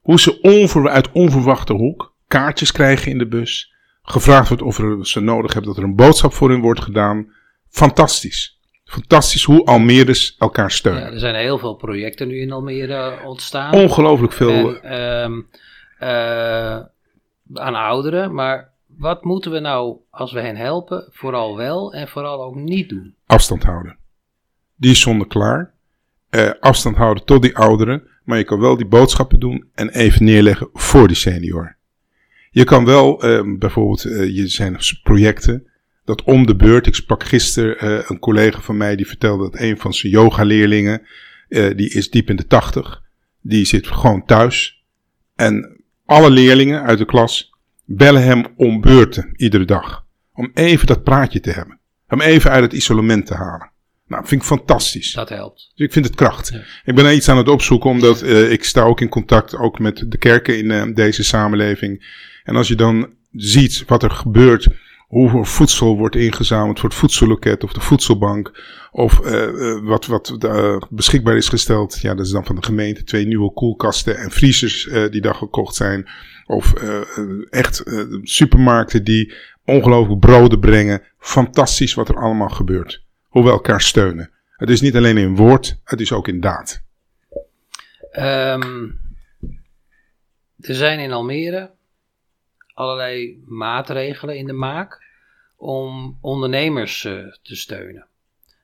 Hoe 0.00 0.20
ze 0.20 0.40
onver, 0.40 0.88
uit 0.88 1.12
onverwachte 1.12 1.72
hoek 1.72 2.14
kaartjes 2.26 2.72
krijgen 2.72 3.10
in 3.10 3.18
de 3.18 3.26
bus. 3.26 3.72
Gevraagd 4.02 4.48
wordt 4.48 4.62
of 4.62 4.78
er, 4.78 5.06
ze 5.06 5.20
nodig 5.20 5.52
hebben 5.52 5.74
dat 5.74 5.82
er 5.82 5.88
een 5.88 5.96
boodschap 5.96 6.32
voor 6.32 6.50
hen 6.50 6.60
wordt 6.60 6.82
gedaan. 6.82 7.32
Fantastisch. 7.70 8.60
Fantastisch 8.84 9.44
hoe 9.44 9.64
Almere's 9.64 10.36
elkaar 10.38 10.70
steunen. 10.70 11.02
Ja, 11.02 11.10
er 11.10 11.18
zijn 11.18 11.34
heel 11.34 11.58
veel 11.58 11.74
projecten 11.74 12.28
nu 12.28 12.40
in 12.40 12.52
Almere 12.52 13.18
ontstaan. 13.24 13.72
Ongelooflijk 13.72 14.32
veel. 14.32 14.80
En, 14.80 15.22
um, 15.22 15.48
aan 17.52 17.74
ouderen, 17.74 18.34
maar 18.34 18.72
wat 18.86 19.24
moeten 19.24 19.50
we 19.50 19.58
nou, 19.58 19.96
als 20.10 20.32
we 20.32 20.40
hen 20.40 20.56
helpen, 20.56 21.08
vooral 21.10 21.56
wel 21.56 21.92
en 21.92 22.08
vooral 22.08 22.44
ook 22.44 22.54
niet 22.54 22.88
doen? 22.88 23.14
Afstand 23.26 23.62
houden. 23.62 23.96
Die 24.76 24.90
is 24.90 25.00
zonder 25.00 25.26
klaar. 25.26 25.72
Uh, 26.30 26.50
afstand 26.60 26.96
houden 26.96 27.24
tot 27.24 27.42
die 27.42 27.56
ouderen, 27.56 28.08
maar 28.24 28.38
je 28.38 28.44
kan 28.44 28.60
wel 28.60 28.76
die 28.76 28.86
boodschappen 28.86 29.40
doen 29.40 29.68
en 29.74 29.88
even 29.88 30.24
neerleggen 30.24 30.68
voor 30.72 31.06
die 31.08 31.16
senior. 31.16 31.76
Je 32.50 32.64
kan 32.64 32.84
wel, 32.84 33.24
uh, 33.24 33.58
bijvoorbeeld, 33.58 34.04
uh, 34.04 34.36
je 34.36 34.48
zijn 34.48 34.76
projecten, 35.02 35.66
dat 36.04 36.22
om 36.22 36.46
de 36.46 36.56
beurt, 36.56 36.86
ik 36.86 36.94
sprak 36.94 37.24
gisteren 37.24 38.04
een 38.10 38.18
collega 38.18 38.60
van 38.60 38.76
mij 38.76 38.96
die 38.96 39.06
vertelde 39.06 39.50
dat 39.50 39.60
een 39.60 39.78
van 39.78 39.94
zijn 39.94 40.12
yoga-leerlingen, 40.12 41.02
die 41.48 41.90
is 41.90 42.10
diep 42.10 42.30
in 42.30 42.36
de 42.36 42.46
tachtig, 42.46 43.02
die 43.40 43.64
zit 43.64 43.86
gewoon 43.86 44.24
thuis 44.24 44.84
en 45.34 45.83
alle 46.06 46.30
leerlingen 46.30 46.82
uit 46.82 46.98
de 46.98 47.04
klas 47.04 47.52
bellen 47.84 48.22
hem 48.22 48.46
om 48.56 48.80
beurten 48.80 49.32
iedere 49.36 49.64
dag. 49.64 50.04
Om 50.32 50.50
even 50.54 50.86
dat 50.86 51.02
praatje 51.02 51.40
te 51.40 51.50
hebben. 51.50 51.78
Om 52.08 52.20
even 52.20 52.50
uit 52.50 52.62
het 52.62 52.72
isolement 52.72 53.26
te 53.26 53.34
halen. 53.34 53.72
Nou, 54.06 54.26
vind 54.26 54.40
ik 54.40 54.46
fantastisch. 54.46 55.12
Dat 55.12 55.28
helpt. 55.28 55.72
Dus 55.74 55.86
ik 55.86 55.92
vind 55.92 56.04
het 56.04 56.14
kracht. 56.14 56.52
Ik 56.84 56.94
ben 56.94 57.04
er 57.04 57.12
iets 57.12 57.28
aan 57.28 57.36
het 57.36 57.48
opzoeken, 57.48 57.90
omdat 57.90 58.22
uh, 58.22 58.50
ik 58.50 58.64
sta 58.64 58.82
ook 58.82 59.00
in 59.00 59.08
contact 59.08 59.56
ook 59.56 59.78
met 59.78 60.04
de 60.08 60.18
kerken 60.18 60.58
in 60.58 60.70
uh, 60.70 60.94
deze 60.94 61.24
samenleving. 61.24 62.06
En 62.44 62.56
als 62.56 62.68
je 62.68 62.74
dan 62.74 63.10
ziet 63.32 63.84
wat 63.86 64.02
er 64.02 64.10
gebeurt, 64.10 64.68
hoeveel 65.14 65.44
voedsel 65.44 65.96
wordt 65.96 66.16
ingezameld 66.16 66.80
voor 66.80 66.88
het 66.88 66.98
voedselloket 66.98 67.64
of 67.64 67.72
de 67.72 67.80
voedselbank. 67.80 68.62
Of 68.90 69.20
uh, 69.20 69.78
wat, 69.82 70.06
wat 70.06 70.36
uh, 70.44 70.82
beschikbaar 70.90 71.36
is 71.36 71.48
gesteld. 71.48 72.00
Ja, 72.00 72.14
dat 72.14 72.26
is 72.26 72.32
dan 72.32 72.44
van 72.44 72.56
de 72.56 72.62
gemeente. 72.62 73.04
Twee 73.04 73.26
nieuwe 73.26 73.52
koelkasten 73.52 74.16
en 74.16 74.30
vriezers 74.30 74.88
die 75.10 75.20
daar 75.20 75.34
gekocht 75.34 75.74
zijn. 75.74 76.08
Of 76.46 76.72
echt 77.50 77.82
supermarkten 78.22 79.04
die 79.04 79.34
ongelooflijk 79.64 80.20
broden 80.20 80.60
brengen. 80.60 81.02
Fantastisch 81.18 81.94
wat 81.94 82.08
er 82.08 82.16
allemaal 82.16 82.48
gebeurt. 82.48 83.04
Hoe 83.28 83.44
we 83.44 83.50
elkaar 83.50 83.80
steunen. 83.80 84.30
Het 84.56 84.70
is 84.70 84.80
niet 84.80 84.96
alleen 84.96 85.16
in 85.16 85.36
woord, 85.36 85.80
het 85.84 86.00
is 86.00 86.12
ook 86.12 86.28
in 86.28 86.40
daad. 86.40 86.82
Um, 88.18 89.00
er 90.60 90.74
zijn 90.74 90.98
in 90.98 91.12
Almere 91.12 91.70
allerlei 92.74 93.42
maatregelen 93.46 94.36
in 94.36 94.46
de 94.46 94.52
maak 94.52 95.02
om 95.56 96.18
ondernemers 96.20 97.04
uh, 97.04 97.12
te 97.42 97.56
steunen. 97.56 98.06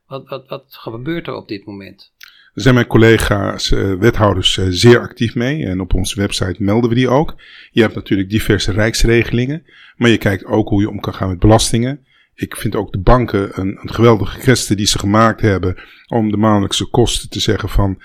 Wat, 0.07 0.29
wat, 0.29 0.49
wat 0.49 0.65
gebeurt 0.69 1.27
er 1.27 1.35
op 1.35 1.49
dit 1.49 1.67
moment? 1.67 2.13
Daar 2.19 2.63
zijn 2.63 2.75
mijn 2.75 2.87
collega's, 2.87 3.71
uh, 3.71 3.95
wethouders, 3.95 4.57
uh, 4.57 4.67
zeer 4.69 5.01
actief 5.01 5.35
mee. 5.35 5.65
En 5.65 5.81
op 5.81 5.95
onze 5.95 6.21
website 6.21 6.63
melden 6.63 6.89
we 6.89 6.97
die 6.97 7.09
ook. 7.09 7.35
Je 7.71 7.81
hebt 7.81 7.95
natuurlijk 7.95 8.31
diverse 8.31 8.73
rijksregelingen. 8.73 9.67
Maar 9.97 10.11
je 10.11 10.19
kijkt 10.19 10.45
ook 10.45 10.69
hoe 10.69 10.81
je 10.81 10.89
om 10.89 11.01
kan 11.01 11.15
gaan 11.15 11.29
met 11.29 11.39
belastingen. 11.39 12.05
Ik 12.35 12.57
vind 12.57 12.75
ook 12.75 12.93
de 12.93 13.01
banken 13.01 13.61
een, 13.61 13.79
een 13.83 13.95
geweldige 13.95 14.41
geste 14.41 14.75
die 14.75 14.87
ze 14.87 14.99
gemaakt 14.99 15.41
hebben. 15.41 15.77
Om 16.07 16.31
de 16.31 16.37
maandelijkse 16.37 16.91
kosten 16.91 17.29
te 17.29 17.41
zeggen 17.41 17.69
van 17.69 18.03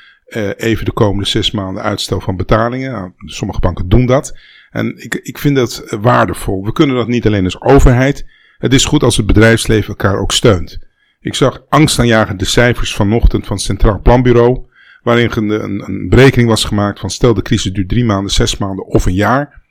even 0.58 0.86
de 0.86 0.94
komende 0.94 1.30
zes 1.30 1.52
maanden 1.52 1.84
uitstel 1.84 2.22
van 2.22 2.38
betalingen. 2.38 2.92
Nou, 2.92 3.12
sommige 3.16 3.60
banken 3.60 3.90
doen 3.90 4.06
dat. 4.06 4.38
En 4.76 5.04
ik, 5.04 5.14
ik 5.14 5.38
vind 5.38 5.56
dat 5.56 5.84
waardevol. 6.02 6.64
We 6.64 6.72
kunnen 6.72 6.96
dat 6.96 7.08
niet 7.08 7.26
alleen 7.26 7.44
als 7.44 7.62
overheid. 7.62 8.26
Het 8.58 8.74
is 8.74 8.86
goed 8.86 9.04
als 9.04 9.18
het 9.18 9.26
bedrijfsleven 9.26 9.88
elkaar 9.88 10.18
ook 10.18 10.32
steunt. 10.32 10.80
Ik 11.20 11.34
zag 11.34 11.64
angstaanjagende 11.70 12.46
cijfers 12.46 12.96
vanochtend 12.96 13.46
van 13.46 13.56
het 13.56 13.66
Centraal 13.66 14.00
Planbureau. 14.02 14.66
Waarin 15.04 15.32
een, 15.36 15.90
een, 15.90 16.10
berekening 16.10 16.50
was 16.50 16.64
gemaakt 16.64 17.00
van 17.00 17.10
stel 17.10 17.34
de 17.34 17.42
crisis 17.42 17.74
duurt 17.74 17.90
drie 17.90 18.06
maanden, 18.06 18.32
zes 18.32 18.58
maanden 18.58 18.86
of 18.86 19.06
een 19.06 19.14
jaar. 19.14 19.62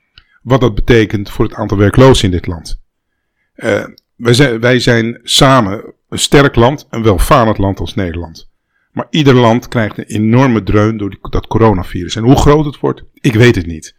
Wat 0.41 0.61
dat 0.61 0.75
betekent 0.75 1.29
voor 1.29 1.45
het 1.45 1.53
aantal 1.53 1.77
werklozen 1.77 2.25
in 2.25 2.31
dit 2.31 2.47
land. 2.47 2.81
Uh, 3.55 3.85
wij, 4.15 4.33
zijn, 4.33 4.59
wij 4.59 4.79
zijn 4.79 5.19
samen 5.23 5.93
een 6.09 6.19
sterk 6.19 6.55
land, 6.55 6.87
een 6.89 7.03
welvarend 7.03 7.57
land 7.57 7.79
als 7.79 7.95
Nederland. 7.95 8.49
Maar 8.91 9.07
ieder 9.09 9.33
land 9.33 9.67
krijgt 9.67 9.97
een 9.97 10.05
enorme 10.05 10.63
dreun 10.63 10.97
door 10.97 11.09
die, 11.09 11.19
dat 11.21 11.47
coronavirus. 11.47 12.15
En 12.15 12.23
hoe 12.23 12.35
groot 12.35 12.65
het 12.65 12.79
wordt, 12.79 13.03
ik 13.13 13.33
weet 13.33 13.55
het 13.55 13.65
niet. 13.65 13.95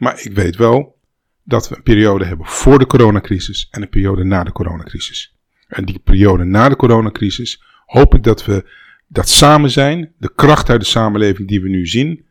Maar 0.00 0.20
ik 0.24 0.32
weet 0.32 0.56
wel 0.56 0.98
dat 1.44 1.68
we 1.68 1.76
een 1.76 1.82
periode 1.82 2.24
hebben 2.24 2.46
voor 2.46 2.78
de 2.78 2.86
coronacrisis 2.86 3.68
en 3.70 3.82
een 3.82 3.88
periode 3.88 4.24
na 4.24 4.44
de 4.44 4.52
coronacrisis. 4.52 5.36
En 5.68 5.84
die 5.84 5.98
periode 5.98 6.44
na 6.44 6.68
de 6.68 6.76
coronacrisis 6.76 7.62
hoop 7.86 8.14
ik 8.14 8.22
dat 8.22 8.44
we 8.44 8.64
dat 9.06 9.28
samen 9.28 9.70
zijn, 9.70 10.14
de 10.18 10.32
kracht 10.34 10.70
uit 10.70 10.80
de 10.80 10.86
samenleving 10.86 11.48
die 11.48 11.62
we 11.62 11.68
nu 11.68 11.86
zien, 11.86 12.26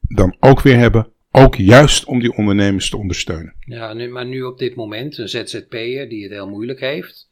dan 0.00 0.36
ook 0.40 0.60
weer 0.60 0.76
hebben. 0.76 1.12
Ook 1.30 1.54
juist 1.54 2.04
om 2.04 2.20
die 2.20 2.36
ondernemers 2.36 2.90
te 2.90 2.96
ondersteunen. 2.96 3.54
Ja, 3.60 3.92
nu, 3.92 4.08
maar 4.08 4.26
nu 4.26 4.42
op 4.42 4.58
dit 4.58 4.74
moment, 4.74 5.18
een 5.18 5.28
ZZP'er 5.28 6.08
die 6.08 6.22
het 6.22 6.32
heel 6.32 6.48
moeilijk 6.48 6.80
heeft, 6.80 7.28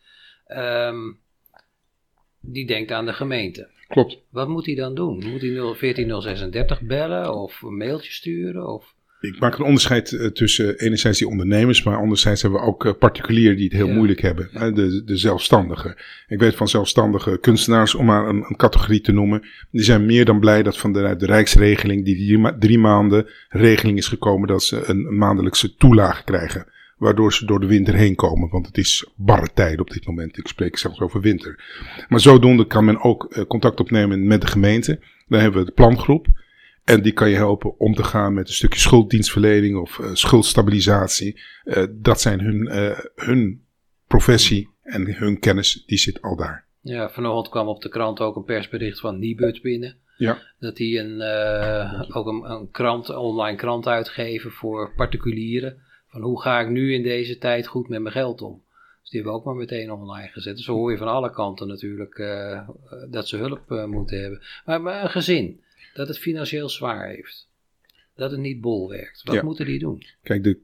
um, 0.49 1.19
die 2.41 2.67
denkt 2.67 2.91
aan 2.91 3.07
de 3.07 3.13
gemeente. 3.13 3.71
Klopt. 3.89 4.19
Wat 4.31 4.49
moet 4.49 4.67
hij 4.67 4.75
dan 4.75 4.95
doen? 4.95 5.25
Moet 5.27 5.41
hij 5.41 5.75
14036 5.75 6.81
bellen 6.81 7.35
of 7.35 7.63
een 7.63 7.77
mailtje 7.77 8.13
sturen? 8.13 8.69
Of? 8.75 8.97
Ik 9.21 9.41
maak 9.41 9.59
een 9.59 9.65
onderscheid 9.65 10.11
uh, 10.11 10.27
tussen 10.27 10.79
enerzijds 10.79 11.19
die 11.19 11.29
ondernemers, 11.29 11.83
maar 11.83 11.97
anderzijds 11.97 12.43
hebben 12.43 12.61
we 12.61 12.67
ook 12.67 12.85
uh, 12.85 12.93
particulieren 12.99 13.57
die 13.57 13.65
het 13.65 13.77
heel 13.77 13.87
ja. 13.87 13.95
moeilijk 13.95 14.21
hebben. 14.21 14.49
Ja. 14.53 14.71
De, 14.71 15.03
de 15.05 15.17
zelfstandigen. 15.17 15.95
Ik 16.29 16.39
weet 16.39 16.55
van 16.55 16.69
zelfstandige 16.69 17.39
kunstenaars, 17.41 17.95
om 17.95 18.05
maar 18.05 18.29
een, 18.29 18.45
een, 18.49 18.57
categorie 18.57 19.01
te 19.01 19.13
noemen, 19.13 19.43
die 19.71 19.83
zijn 19.83 20.07
meer 20.07 20.25
dan 20.25 20.41
blij 20.41 20.63
dat 20.63 20.79
van 20.79 20.93
de, 20.93 21.17
de 21.17 21.27
Rijksregeling, 21.27 22.05
die 22.05 22.17
drie, 22.17 22.39
ma 22.39 22.57
drie 22.59 22.79
maanden 22.79 23.27
regeling 23.49 23.99
is 23.99 24.09
gekomen, 24.09 24.49
dat 24.49 24.63
ze 24.63 24.83
een, 24.85 25.07
een 25.07 25.19
maandelijkse 25.19 25.75
toelage 25.75 26.25
krijgen 26.25 26.67
waardoor 26.99 27.33
ze 27.33 27.47
door 27.47 27.61
de 27.61 27.67
winter 27.67 27.95
heen 27.95 28.15
komen. 28.15 28.49
Want 28.49 28.67
het 28.67 28.79
is 28.79 29.07
barre 29.17 29.49
tijd 29.55 29.81
op 29.81 29.91
dit 29.91 30.07
moment. 30.07 30.39
Ik 30.39 30.47
spreek 30.47 30.77
zelfs 30.77 31.01
over 31.01 31.21
winter. 31.21 31.65
Maar 32.09 32.21
zodoende 32.21 32.67
kan 32.67 32.85
men 32.85 33.01
ook 33.01 33.27
uh, 33.31 33.45
contact 33.45 33.81
opnemen 33.81 34.27
met 34.27 34.41
de 34.41 34.47
gemeente. 34.47 35.01
Dan 35.29 35.41
hebben 35.41 35.61
we 35.61 35.67
de 35.67 35.73
plangroep. 35.73 36.27
En 36.89 37.03
die 37.03 37.13
kan 37.13 37.31
je 37.31 37.37
helpen 37.37 37.79
om 37.79 37.95
te 37.95 38.05
gaan 38.05 38.35
met 38.35 38.49
een 38.49 38.55
stukje 38.55 38.81
schulddienstverlening 38.81 39.77
of 39.77 39.99
uh, 39.99 40.11
schuldstabilisatie. 40.13 41.41
Uh, 41.65 41.85
dat 41.91 42.21
zijn 42.21 42.41
hun, 42.41 42.69
hun 43.15 43.65
professie 44.07 44.69
en 44.83 45.15
hun 45.15 45.39
kennis, 45.39 45.85
die 45.87 45.99
zit 45.99 46.23
al 46.23 46.37
daar. 46.37 46.67
Ja, 46.81 47.11
vanochtend 47.11 47.49
kwam 47.49 47.69
op 47.69 47.83
de 47.83 47.89
krant 47.89 48.21
ook 48.21 48.37
een 48.37 48.45
persbericht 48.45 49.01
van 49.01 49.19
Nibud 49.19 49.63
binnen. 49.63 49.97
Ja. 50.17 50.39
Dat 50.59 50.77
die 50.77 50.99
een, 50.99 51.23
ook 52.13 52.27
een, 52.27 52.51
een 52.51 52.71
krant, 52.71 53.17
online 53.17 53.57
krant 53.57 53.87
uitgeven 53.87 54.51
voor 54.51 54.93
particulieren 54.97 55.83
van 56.07 56.23
hoe 56.23 56.41
ga 56.43 56.61
ik 56.61 56.69
nu 56.69 56.95
in 56.95 57.03
deze 57.03 57.39
tijd 57.39 57.67
goed 57.67 57.89
met 57.89 58.01
mijn 58.01 58.15
geld 58.15 58.43
om? 58.43 58.63
Dus 59.01 59.11
die 59.11 59.21
hebben 59.21 59.33
we 59.33 59.39
ook 59.39 59.45
maar 59.45 59.55
meteen 59.55 59.91
online 59.91 60.29
gezet. 60.29 60.57
Dus 60.57 60.67
hoor 60.67 60.91
je 60.91 60.99
van 60.99 61.09
alle 61.09 61.31
kanten 61.31 61.69
natuurlijk 61.69 62.17
dat 63.11 63.29
ze 63.29 63.37
hulp 63.37 63.87
moeten 63.87 64.21
hebben. 64.21 64.43
Maar, 64.65 64.83
maar, 64.83 65.03
een 65.03 65.11
gezin 65.11 65.61
dat 65.99 66.09
het 66.09 66.19
financieel 66.19 66.69
zwaar 66.69 67.09
heeft. 67.09 67.49
Dat 68.15 68.31
het 68.31 68.41
niet 68.41 68.61
bol 68.61 68.89
werkt. 68.89 69.23
Wat 69.25 69.35
ja. 69.35 69.43
moeten 69.43 69.67
die 69.67 69.79
doen? 69.79 70.03
Kijk, 70.23 70.45
de, 70.45 70.59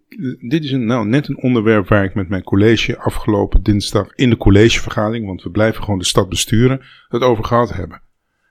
dit 0.49 0.65
is 0.65 0.73
een, 0.73 0.87
nou, 0.87 1.07
net 1.07 1.29
een 1.29 1.43
onderwerp 1.43 1.89
waar 1.89 2.05
ik 2.05 2.15
met 2.15 2.29
mijn 2.29 2.43
college 2.43 2.99
afgelopen 2.99 3.63
dinsdag 3.63 4.15
in 4.15 4.31
de 4.31 4.37
collegevergadering, 4.37 5.27
want 5.27 5.43
we 5.43 5.51
blijven 5.51 5.83
gewoon 5.83 5.99
de 5.99 6.05
stad 6.05 6.29
besturen, 6.29 6.81
het 7.09 7.23
over 7.23 7.45
gehad 7.45 7.73
hebben. 7.73 8.03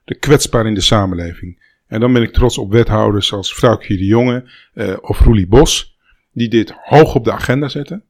De 0.04 0.16
kwetsbaar 0.16 0.66
in 0.66 0.74
de 0.74 0.82
samenleving. 0.82 1.64
En 1.88 2.00
dan 2.00 2.14
ben 2.14 2.22
ik 2.22 2.34
trots 2.34 2.58
op 2.58 2.72
wethouders 2.72 3.34
als 3.34 3.54
Vrouwtje 3.54 3.98
de 3.98 4.06
Jonge 4.06 4.52
uh, 4.74 4.98
of 5.02 5.20
Roelie 5.20 5.48
Bos 5.48 5.98
die 6.32 6.50
dit 6.50 6.74
hoog 6.84 7.16
op 7.16 7.24
de 7.24 7.32
agenda 7.32 7.68
zetten. 7.68 8.04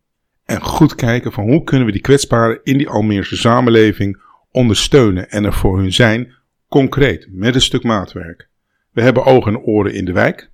En 0.46 0.62
goed 0.62 0.96
kijken 0.96 1.32
van 1.32 1.44
hoe 1.44 1.64
kunnen 1.64 1.86
we 1.86 1.92
die 1.92 2.02
kwetsbaren 2.02 2.60
in 2.64 2.78
die 2.78 2.90
Almeerse 2.90 3.38
samenleving 3.38 4.22
ondersteunen 4.52 5.30
en 5.30 5.44
er 5.44 5.54
voor 5.54 5.78
hun 5.78 5.94
zijn, 5.94 6.34
concreet, 6.70 7.28
met 7.30 7.56
een 7.56 7.62
stuk 7.62 7.84
maatwerk. 7.84 8.52
We 8.94 9.02
hebben 9.02 9.26
ogen 9.26 9.54
en 9.54 9.62
oren 9.62 9.94
in 9.94 10.06
de 10.06 10.12
wijk. 10.12 10.52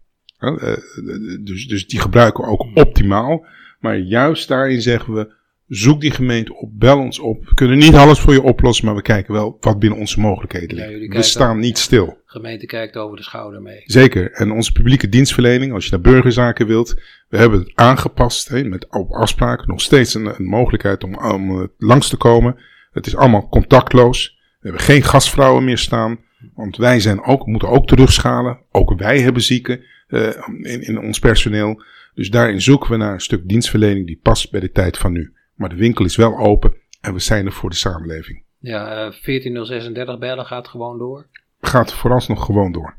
Dus, 1.44 1.68
dus 1.68 1.88
die 1.88 2.00
gebruiken 2.00 2.44
we 2.44 2.50
ook 2.50 2.68
optimaal. 2.74 3.46
Maar 3.80 3.98
juist 3.98 4.48
daarin 4.48 4.82
zeggen 4.82 5.14
we, 5.14 5.38
Zoek 5.70 6.02
die 6.02 6.12
gemeente 6.12 6.56
op, 6.56 6.70
bel 6.74 6.98
ons 6.98 7.20
op. 7.20 7.46
We 7.46 7.54
kunnen 7.54 7.78
niet 7.78 7.96
alles 7.96 8.20
voor 8.20 8.34
je 8.34 8.42
oplossen, 8.42 8.86
maar 8.86 8.96
we 8.96 9.02
kijken 9.02 9.34
wel 9.34 9.58
wat 9.60 9.80
binnen 9.80 10.00
onze 10.00 10.20
mogelijkheden 10.20 10.76
ligt. 10.76 11.14
Ja, 11.14 11.18
we 11.18 11.22
staan 11.22 11.60
niet 11.60 11.78
stil. 11.78 12.06
De 12.06 12.22
gemeente 12.26 12.66
kijkt 12.66 12.98
over 12.98 13.18
de 13.18 13.24
schouder 13.24 13.62
mee. 13.62 13.82
Zeker. 13.86 14.32
En 14.32 14.52
onze 14.52 14.72
publieke 14.72 15.10
dienstverlening, 15.10 15.74
als 15.74 15.86
je 15.86 15.92
naar 15.92 16.02
burgerzaken 16.02 16.68
wilt, 16.68 17.02
we 17.28 17.38
hebben 17.38 17.60
het 17.60 17.72
aangepast 17.76 18.48
hè, 18.48 18.64
met 18.64 18.88
op 18.90 19.12
afspraak. 19.12 19.68
Nog 19.68 19.82
steeds 19.82 20.14
een, 20.14 20.26
een 20.26 20.46
mogelijkheid 20.46 21.04
om, 21.04 21.16
om 21.16 21.72
langs 21.78 22.10
te 22.10 22.18
komen. 22.18 22.56
Het 22.92 23.08
is 23.08 23.16
allemaal 23.16 23.50
contactloos. 23.50 24.38
We 24.38 24.68
hebben 24.68 24.82
geen 24.82 25.04
gastvrouwen 25.04 25.64
meer 25.64 25.78
staan. 25.78 26.20
Want 26.54 26.78
wij 26.78 27.00
zijn 27.00 27.24
ook, 27.24 27.46
moeten 27.46 27.70
ook 27.70 27.88
terugschalen. 27.88 28.60
Ook 28.72 28.94
wij 28.98 29.22
hebben 29.22 29.42
zieken 29.42 29.84
uh, 30.08 30.28
in, 30.62 30.82
in 30.82 31.00
ons 31.00 31.20
personeel. 31.20 31.84
Dus 32.14 32.30
daarin 32.30 32.62
zoeken 32.62 32.92
we 32.92 32.98
naar 32.98 33.14
een 33.14 33.20
stuk 33.20 33.48
dienstverlening 33.48 34.08
die 34.08 34.20
past 34.24 34.52
bij 34.52 34.60
de 34.60 34.72
tijd 34.72 34.98
van 34.98 35.12
nu. 35.12 35.34
Maar 35.56 35.70
de 35.70 35.76
winkel 35.76 36.06
is 36.06 36.16
wel 36.16 36.38
open 36.38 36.76
en 37.02 37.14
we 37.14 37.20
zijn 37.20 37.46
er 37.46 37.52
voor 37.52 37.70
de 37.70 37.76
samenleving. 37.76 38.44
Ja, 38.60 39.06
uh, 39.06 39.12
14036 39.12 40.20
bellen 40.20 40.46
gaat 40.46 40.68
gewoon 40.68 40.98
door? 40.98 41.28
Gaat 41.62 41.94
vooralsnog 41.94 42.46
gewoon 42.46 42.72
door. 42.72 42.98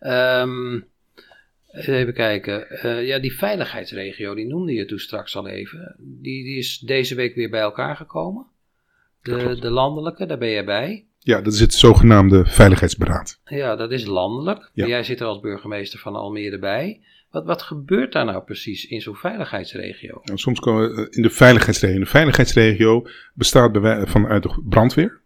Um, 0.00 0.86
even 1.70 2.14
kijken. 2.14 2.66
Uh, 2.86 3.06
ja, 3.06 3.18
die 3.18 3.36
veiligheidsregio, 3.36 4.34
die 4.34 4.46
noemde 4.46 4.72
je 4.72 4.84
toen 4.84 4.98
straks 4.98 5.36
al 5.36 5.48
even. 5.48 5.96
Die, 5.98 6.44
die 6.44 6.58
is 6.58 6.78
deze 6.78 7.14
week 7.14 7.34
weer 7.34 7.50
bij 7.50 7.60
elkaar 7.60 7.96
gekomen. 7.96 8.46
De, 9.22 9.56
de 9.60 9.70
landelijke, 9.70 10.26
daar 10.26 10.38
ben 10.38 10.50
jij 10.50 10.64
bij. 10.64 11.06
Ja, 11.24 11.40
dat 11.40 11.52
is 11.52 11.60
het 11.60 11.74
zogenaamde 11.74 12.46
Veiligheidsberaad. 12.46 13.40
Ja, 13.44 13.76
dat 13.76 13.90
is 13.90 14.04
landelijk. 14.04 14.70
Ja. 14.72 14.86
Jij 14.86 15.02
zit 15.02 15.20
er 15.20 15.26
als 15.26 15.40
burgemeester 15.40 15.98
van 15.98 16.14
Almere 16.14 16.58
bij. 16.58 17.00
Wat, 17.30 17.44
wat 17.44 17.62
gebeurt 17.62 18.12
daar 18.12 18.24
nou 18.24 18.44
precies 18.44 18.86
in 18.86 19.00
zo'n 19.00 19.14
veiligheidsregio? 19.14 20.20
Nou, 20.24 20.38
soms 20.38 20.60
komen 20.60 20.94
we 20.94 21.06
in 21.10 21.22
de 21.22 21.30
veiligheidsregio. 21.30 21.98
De 21.98 22.06
veiligheidsregio 22.06 23.06
bestaat 23.34 23.70
vanuit 24.08 24.42
de 24.42 24.62
brandweer. 24.68 25.20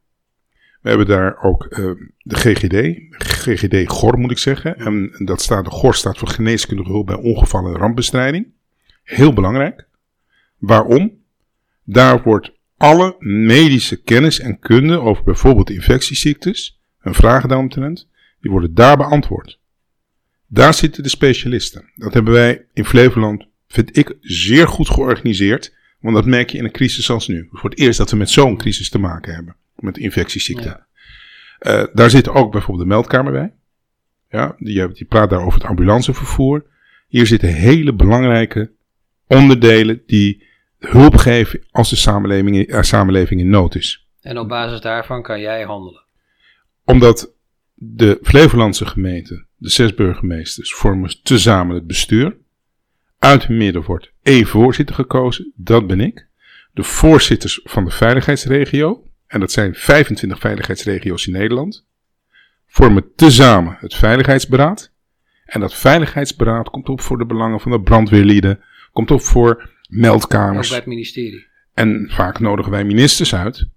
We 0.81 0.88
hebben 0.88 1.07
daar 1.07 1.43
ook 1.43 1.67
uh, 1.71 1.78
de 2.23 2.35
GGD, 2.35 2.99
GGD 3.11 3.90
GOR 3.90 4.19
moet 4.19 4.31
ik 4.31 4.38
zeggen. 4.38 4.76
En 4.76 5.14
dat 5.25 5.40
staat, 5.40 5.64
de 5.64 5.71
GOR 5.71 5.95
staat 5.95 6.19
voor 6.19 6.28
geneeskundige 6.28 6.90
hulp 6.90 7.07
bij 7.07 7.17
ongevallen 7.17 7.75
en 7.75 7.81
rampbestrijding. 7.81 8.47
Heel 9.02 9.33
belangrijk. 9.33 9.88
Waarom? 10.59 11.23
Daar 11.85 12.23
wordt 12.23 12.52
alle 12.78 13.16
medische 13.18 14.02
kennis 14.02 14.40
en 14.40 14.58
kunde 14.58 15.00
over 15.00 15.25
bijvoorbeeld 15.25 15.70
infectieziektes, 15.70 16.80
een 17.00 17.14
vraag 17.14 17.47
daaromtrent, 17.47 18.08
die 18.40 18.50
worden 18.50 18.75
daar 18.75 18.97
beantwoord. 18.97 19.61
Daar 20.47 20.75
zitten 20.75 21.02
de 21.02 21.08
specialisten. 21.08 21.90
Dat 21.94 22.14
hebben 22.14 22.32
wij 22.32 22.64
in 22.73 22.85
Flevoland, 22.85 23.47
vind 23.68 23.97
ik, 23.97 24.16
zeer 24.20 24.68
goed 24.68 24.88
georganiseerd. 24.88 25.76
Want 26.00 26.14
dat 26.14 26.26
merk 26.26 26.50
je 26.50 26.58
in 26.58 26.64
een 26.64 26.70
crisis 26.70 27.11
als 27.11 27.28
nu. 27.28 27.49
Voor 27.52 27.70
het 27.70 27.78
eerst 27.78 27.99
dat 27.99 28.11
we 28.11 28.16
met 28.16 28.30
zo'n 28.30 28.56
crisis 28.56 28.88
te 28.88 28.99
maken 28.99 29.35
hebben. 29.35 29.56
Met 29.76 29.99
infectieziekten. 29.99 30.87
Uh, 31.61 31.85
daar 31.92 32.11
zit 32.11 32.28
ook 32.28 32.52
bijvoorbeeld 32.52 32.88
de 32.88 32.94
meldkamer 32.94 33.32
bij. 33.32 33.52
Ja, 34.30 34.54
die, 34.58 34.92
die 34.92 35.06
praat 35.06 35.30
daar 35.30 35.40
over 35.40 35.61
het 35.61 35.68
ambulancevervoer. 35.68 36.64
Hier 37.08 37.26
zitten 37.26 37.49
hele 37.49 37.92
belangrijke 37.92 38.70
onderdelen 39.26 40.02
die 40.06 40.47
hulp 40.78 41.16
geven 41.16 41.64
als 41.70 41.90
de 41.90 41.97
samenleving, 41.97 42.68
uh, 42.68 42.82
samenleving 42.82 43.40
in 43.40 43.49
nood 43.49 43.75
is. 43.75 44.06
En 44.20 44.38
op 44.38 44.49
basis 44.49 44.80
daarvan 44.80 45.23
kan 45.23 45.40
jij 45.40 45.62
handelen? 45.62 46.02
Omdat 46.85 47.32
de 47.75 48.18
Flevolandse 48.23 48.87
gemeente, 48.87 49.44
de 49.56 49.70
zes 49.70 49.94
burgemeesters, 49.94 50.75
vormen 50.75 51.23
tezamen 51.23 51.75
het 51.75 51.87
bestuur. 51.87 52.37
Uit 53.18 53.42
het 53.42 53.50
midden 53.50 53.82
wordt 53.82 54.12
één 54.23 54.47
voorzitter 54.47 54.94
gekozen, 54.94 55.52
dat 55.56 55.87
ben 55.87 56.00
ik. 56.00 56.26
De 56.73 56.82
voorzitters 56.82 57.61
van 57.64 57.85
de 57.85 57.90
veiligheidsregio, 57.90 59.04
en 59.26 59.40
dat 59.40 59.52
zijn 59.52 59.75
25 59.75 60.38
veiligheidsregio's 60.38 61.26
in 61.26 61.32
Nederland, 61.32 61.87
vormen 62.66 63.14
tezamen 63.14 63.76
het 63.80 63.94
Veiligheidsberaad. 63.94 64.92
En 65.44 65.61
dat 65.61 65.75
Veiligheidsberaad 65.75 66.70
komt 66.70 66.88
op 66.88 67.00
voor 67.00 67.18
de 67.18 67.26
belangen 67.26 67.61
van 67.61 67.70
de 67.70 67.80
brandweerlieden, 67.80 68.61
komt 68.92 69.11
op 69.11 69.20
voor 69.20 69.70
meldkamers. 69.88 70.66
Ook 70.66 70.68
bij 70.68 70.78
het 70.78 70.87
ministerie. 70.87 71.47
En 71.75 72.09
vaak 72.11 72.38
nodigen 72.38 72.73
wij 72.73 72.85
ministers 72.85 73.35
uit 73.35 73.68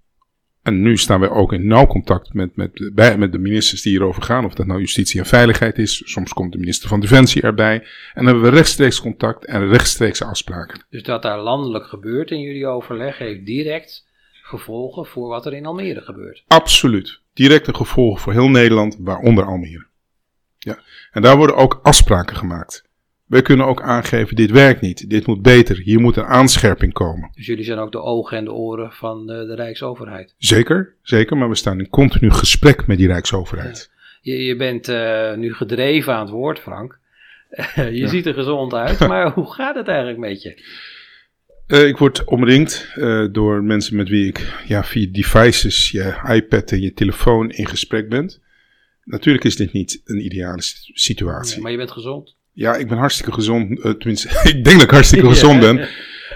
en 0.61 0.81
nu 0.81 0.97
staan 0.97 1.19
we 1.19 1.29
ook 1.29 1.53
in 1.53 1.67
nauw 1.67 1.87
contact 1.87 2.33
met, 2.33 2.55
met, 2.55 2.91
bij, 2.93 3.17
met 3.17 3.31
de 3.31 3.37
ministers 3.37 3.81
die 3.81 3.91
hierover 3.91 4.21
gaan. 4.21 4.45
Of 4.45 4.53
dat 4.53 4.65
nou 4.65 4.79
justitie 4.79 5.19
en 5.19 5.25
veiligheid 5.25 5.77
is. 5.77 6.01
Soms 6.05 6.33
komt 6.33 6.51
de 6.51 6.57
minister 6.57 6.89
van 6.89 6.99
Defensie 6.99 7.41
erbij. 7.41 7.73
En 7.73 7.85
dan 8.13 8.25
hebben 8.25 8.43
we 8.43 8.49
rechtstreeks 8.49 9.01
contact 9.01 9.45
en 9.45 9.67
rechtstreeks 9.67 10.21
afspraken. 10.21 10.85
Dus 10.89 11.03
dat 11.03 11.21
daar 11.21 11.39
landelijk 11.39 11.85
gebeurt 11.85 12.31
in 12.31 12.39
jullie 12.39 12.67
overleg 12.67 13.17
heeft 13.17 13.45
direct 13.45 14.07
gevolgen 14.31 15.05
voor 15.05 15.27
wat 15.27 15.45
er 15.45 15.53
in 15.53 15.65
Almere 15.65 16.01
gebeurt? 16.01 16.43
Absoluut. 16.47 17.19
Directe 17.33 17.73
gevolgen 17.73 18.21
voor 18.21 18.33
heel 18.33 18.49
Nederland, 18.49 18.97
waaronder 18.99 19.45
Almere. 19.45 19.85
Ja. 20.57 20.79
En 21.11 21.21
daar 21.21 21.37
worden 21.37 21.55
ook 21.55 21.79
afspraken 21.83 22.35
gemaakt. 22.35 22.89
Wij 23.31 23.41
kunnen 23.41 23.65
ook 23.65 23.81
aangeven, 23.81 24.35
dit 24.35 24.51
werkt 24.51 24.81
niet, 24.81 25.09
dit 25.09 25.27
moet 25.27 25.41
beter, 25.41 25.77
hier 25.77 25.99
moet 25.99 26.15
een 26.15 26.23
aanscherping 26.23 26.93
komen. 26.93 27.29
Dus 27.35 27.45
jullie 27.45 27.63
zijn 27.63 27.77
ook 27.77 27.91
de 27.91 28.01
ogen 28.01 28.37
en 28.37 28.43
de 28.43 28.53
oren 28.53 28.91
van 28.91 29.25
de, 29.27 29.45
de 29.45 29.55
Rijksoverheid? 29.55 30.35
Zeker, 30.37 30.95
zeker, 31.01 31.37
maar 31.37 31.49
we 31.49 31.55
staan 31.55 31.79
in 31.79 31.89
continu 31.89 32.31
gesprek 32.31 32.87
met 32.87 32.97
die 32.97 33.07
Rijksoverheid. 33.07 33.91
Je, 34.21 34.43
je, 34.43 34.55
bent 34.55 34.89
uh, 34.89 35.35
nu 35.35 35.53
gedreven 35.53 36.13
aan 36.13 36.21
het 36.21 36.29
woord, 36.29 36.59
Frank. 36.59 36.99
je 37.75 37.91
ja. 37.91 38.07
ziet 38.07 38.25
er 38.25 38.33
gezond 38.33 38.73
uit, 38.73 38.99
maar 39.07 39.31
hoe 39.31 39.53
gaat 39.53 39.75
het 39.75 39.87
eigenlijk 39.87 40.19
met 40.19 40.41
je? 40.41 40.63
Uh, 41.67 41.87
ik 41.87 41.97
word 41.97 42.23
omringd 42.23 42.91
uh, 42.95 43.27
door 43.31 43.63
mensen 43.63 43.95
met 43.95 44.09
wie 44.09 44.27
ik 44.27 44.63
ja, 44.67 44.83
via 44.83 45.07
devices, 45.11 45.91
je 45.91 46.15
iPad 46.27 46.71
en 46.71 46.81
je 46.81 46.93
telefoon 46.93 47.51
in 47.51 47.67
gesprek 47.67 48.09
ben. 48.09 48.33
Natuurlijk 49.03 49.43
is 49.43 49.55
dit 49.55 49.73
niet 49.73 50.01
een 50.05 50.25
ideale 50.25 50.61
situatie. 50.93 51.55
Ja, 51.55 51.61
maar 51.61 51.71
je 51.71 51.77
bent 51.77 51.91
gezond? 51.91 52.39
Ja, 52.51 52.75
ik 52.75 52.87
ben 52.87 52.97
hartstikke 52.97 53.31
gezond. 53.31 53.69
Uh, 53.69 53.91
tenminste, 53.91 54.27
ik 54.53 54.63
denk 54.63 54.75
dat 54.75 54.81
ik 54.81 54.89
hartstikke 54.89 55.27
gezond 55.27 55.59
ben. 55.59 55.89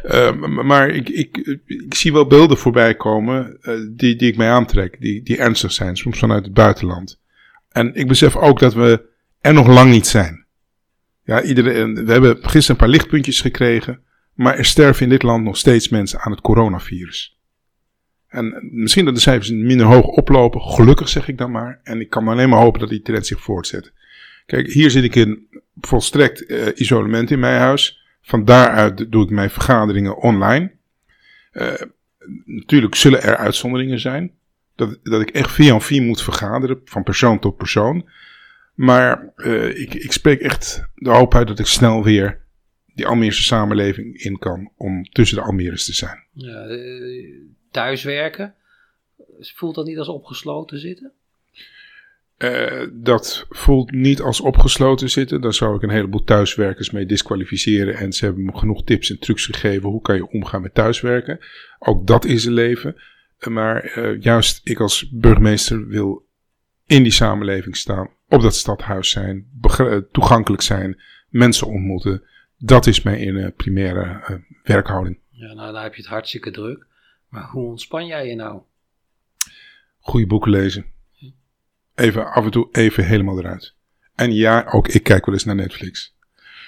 Uh, 0.03 0.31
maar 0.63 0.89
ik, 0.89 1.09
ik, 1.09 1.37
ik, 1.65 1.93
zie 1.93 2.13
wel 2.13 2.27
beelden 2.27 2.57
voorbij 2.57 2.95
komen 2.95 3.57
uh, 3.61 3.73
die, 3.91 4.15
die 4.15 4.31
ik 4.31 4.37
mij 4.37 4.49
aantrek, 4.49 5.01
die, 5.01 5.23
die 5.23 5.37
ernstig 5.37 5.71
zijn, 5.71 5.97
soms 5.97 6.19
vanuit 6.19 6.45
het 6.45 6.53
buitenland. 6.53 7.19
En 7.69 7.95
ik 7.95 8.07
besef 8.07 8.35
ook 8.35 8.59
dat 8.59 8.73
we 8.73 9.05
er 9.41 9.53
nog 9.53 9.67
lang 9.67 9.91
niet 9.91 10.07
zijn. 10.07 10.45
Ja, 11.23 11.41
iedereen, 11.41 12.05
we 12.05 12.11
hebben 12.11 12.37
gisteren 12.41 12.69
een 12.69 12.75
paar 12.75 12.87
lichtpuntjes 12.87 13.41
gekregen, 13.41 14.01
maar 14.33 14.57
er 14.57 14.65
sterven 14.65 15.03
in 15.03 15.09
dit 15.09 15.23
land 15.23 15.43
nog 15.43 15.57
steeds 15.57 15.89
mensen 15.89 16.19
aan 16.19 16.31
het 16.31 16.41
coronavirus. 16.41 17.39
En 18.27 18.67
misschien 18.71 19.05
dat 19.05 19.15
de 19.15 19.21
cijfers 19.21 19.51
minder 19.51 19.85
hoog 19.85 20.05
oplopen, 20.05 20.61
gelukkig 20.61 21.09
zeg 21.09 21.27
ik 21.27 21.37
dan 21.37 21.51
maar. 21.51 21.79
En 21.83 21.99
ik 21.99 22.09
kan 22.09 22.23
maar 22.23 22.33
alleen 22.33 22.49
maar 22.49 22.59
hopen 22.61 22.79
dat 22.79 22.89
die 22.89 23.01
trend 23.01 23.27
zich 23.27 23.41
voortzet. 23.41 23.93
Kijk, 24.45 24.67
hier 24.67 24.91
zit 24.91 25.03
ik 25.03 25.15
in 25.15 25.47
volstrekt 25.79 26.49
uh, 26.49 26.67
isolement 26.75 27.31
in 27.31 27.39
mijn 27.39 27.59
huis. 27.59 28.03
Van 28.21 28.45
daaruit 28.45 29.11
doe 29.11 29.23
ik 29.23 29.29
mijn 29.29 29.49
vergaderingen 29.49 30.17
online. 30.17 30.71
Uh, 31.53 31.73
natuurlijk 32.45 32.95
zullen 32.95 33.21
er 33.21 33.37
uitzonderingen 33.37 33.99
zijn. 33.99 34.31
Dat, 34.75 34.99
dat 35.03 35.21
ik 35.21 35.29
echt 35.29 35.51
via 35.51 35.79
via 35.79 36.01
moet 36.01 36.21
vergaderen, 36.21 36.81
van 36.85 37.03
persoon 37.03 37.39
tot 37.39 37.57
persoon. 37.57 38.09
Maar 38.73 39.33
uh, 39.35 39.79
ik, 39.79 39.93
ik 39.93 40.11
spreek 40.11 40.39
echt 40.39 40.85
de 40.95 41.09
hoop 41.09 41.35
uit 41.35 41.47
dat 41.47 41.59
ik 41.59 41.65
snel 41.65 42.03
weer 42.03 42.43
die 42.93 43.07
Almeerse 43.07 43.43
samenleving 43.43 44.15
in 44.17 44.37
kan 44.37 44.71
om 44.77 45.03
tussen 45.03 45.37
de 45.37 45.43
Almeres 45.43 45.85
te 45.85 45.93
zijn. 45.93 46.23
Ja, 46.33 46.67
thuiswerken, 47.71 48.55
voelt 49.39 49.75
dat 49.75 49.85
niet 49.85 49.97
als 49.97 50.07
opgesloten 50.07 50.79
zitten? 50.79 51.11
Uh, 52.37 52.87
dat 52.93 53.45
voelt 53.49 53.91
niet 53.91 54.21
als 54.21 54.41
opgesloten 54.41 55.09
zitten. 55.09 55.41
Daar 55.41 55.53
zou 55.53 55.75
ik 55.75 55.81
een 55.81 55.89
heleboel 55.89 56.23
thuiswerkers 56.23 56.91
mee 56.91 57.05
disqualificeren. 57.05 57.95
En 57.95 58.13
ze 58.13 58.25
hebben 58.25 58.45
me 58.45 58.57
genoeg 58.57 58.83
tips 58.83 59.09
en 59.09 59.19
trucs 59.19 59.45
gegeven. 59.45 59.89
Hoe 59.89 60.01
kan 60.01 60.15
je 60.15 60.27
omgaan 60.27 60.61
met 60.61 60.73
thuiswerken? 60.73 61.39
Ook 61.79 62.07
dat 62.07 62.25
is 62.25 62.45
een 62.45 62.53
leven. 62.53 62.95
Maar 63.49 63.97
uh, 63.97 64.21
juist 64.21 64.61
ik 64.63 64.79
als 64.79 65.09
burgemeester 65.09 65.87
wil 65.87 66.27
in 66.85 67.03
die 67.03 67.11
samenleving 67.11 67.77
staan. 67.77 68.09
Op 68.27 68.41
dat 68.41 68.55
stadhuis 68.55 69.09
zijn. 69.09 69.47
Toegankelijk 70.11 70.63
zijn. 70.63 71.01
Mensen 71.29 71.67
ontmoeten. 71.67 72.23
Dat 72.57 72.87
is 72.87 73.01
mijn 73.01 73.53
primaire 73.55 74.41
werkhouding. 74.63 75.19
Ja, 75.29 75.53
nou 75.53 75.73
dan 75.73 75.83
heb 75.83 75.95
je 75.95 76.01
het 76.01 76.11
hartstikke 76.11 76.51
druk. 76.51 76.85
Maar 77.29 77.49
hoe 77.49 77.69
ontspan 77.69 78.05
jij 78.05 78.27
je 78.27 78.35
nou? 78.35 78.61
Goede 79.99 80.27
boeken 80.27 80.51
lezen 80.51 80.93
even 81.95 82.31
af 82.31 82.45
en 82.45 82.51
toe 82.51 82.67
even 82.71 83.05
helemaal 83.05 83.39
eruit. 83.39 83.75
En 84.15 84.33
ja, 84.33 84.65
ook 84.71 84.87
ik 84.87 85.03
kijk 85.03 85.25
wel 85.25 85.35
eens 85.35 85.43
naar 85.43 85.55
Netflix. 85.55 86.15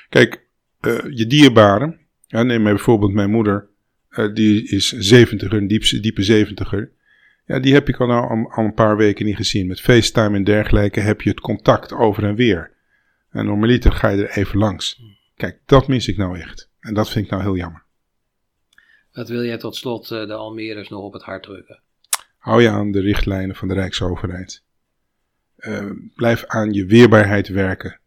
Kijk, 0.10 0.48
uh, 0.82 1.00
je 1.10 1.28
dierbaren. 1.28 2.00
Ja, 2.28 2.44
neem 2.44 2.64
bijvoorbeeld 2.64 3.14
mijn 3.14 3.32
moeder. 3.32 3.70
Uh, 4.10 4.34
die 4.34 4.70
is 4.70 4.92
70 4.92 5.52
een 5.52 5.68
diepe, 5.68 6.00
diepe 6.00 6.24
70 6.24 6.74
Ja, 7.46 7.60
die 7.60 7.74
heb 7.74 7.90
ik 7.90 8.00
al, 8.00 8.08
nou 8.08 8.30
al, 8.30 8.52
al, 8.52 8.64
een 8.64 8.74
paar 8.74 8.98
weken 8.98 9.26
niet 9.26 9.36
gezien. 9.36 9.68
Met 9.68 9.82
FaceTime 9.82 10.36
en 10.36 10.44
dergelijke 10.44 11.00
heb 11.00 11.22
je 11.22 11.30
het 11.30 11.40
contact 11.40 11.94
over 11.94 12.24
en 12.24 12.36
weer. 12.36 12.72
En 13.30 13.46
normaliter 13.46 13.92
ga 13.92 14.10
je 14.10 14.28
er 14.28 14.38
even 14.38 14.58
langs. 14.58 15.02
Kijk, 15.36 15.60
dat 15.66 15.88
mis 15.88 16.08
ik 16.08 16.18
nou 16.18 16.40
echt. 16.40 16.70
En 16.80 16.94
dat 16.94 17.10
vind 17.10 17.26
ik 17.26 17.32
nou 17.32 17.44
heel 17.44 17.56
jammer. 17.56 17.84
Wat 19.12 19.30
wil 19.30 19.44
jij 19.44 19.58
tot 19.58 19.76
slot 19.76 20.12
uh, 20.12 20.28
de 20.28 20.34
Almeres 20.34 20.90
nog 20.90 21.02
op 21.02 21.14
het 21.14 21.24
hart 21.24 21.44
drukken? 21.44 21.82
Hou 22.38 22.62
je 22.62 22.70
aan 22.70 22.92
de 22.92 23.02
richtlijnen 23.02 23.56
van 23.56 23.68
de 23.68 23.74
Rijksoverheid. 23.74 24.64
Uh, 25.58 25.92
blijf 26.16 26.46
aan 26.46 26.74
je 26.74 26.86
weerbaarheid 26.86 27.48
werken. 27.48 28.00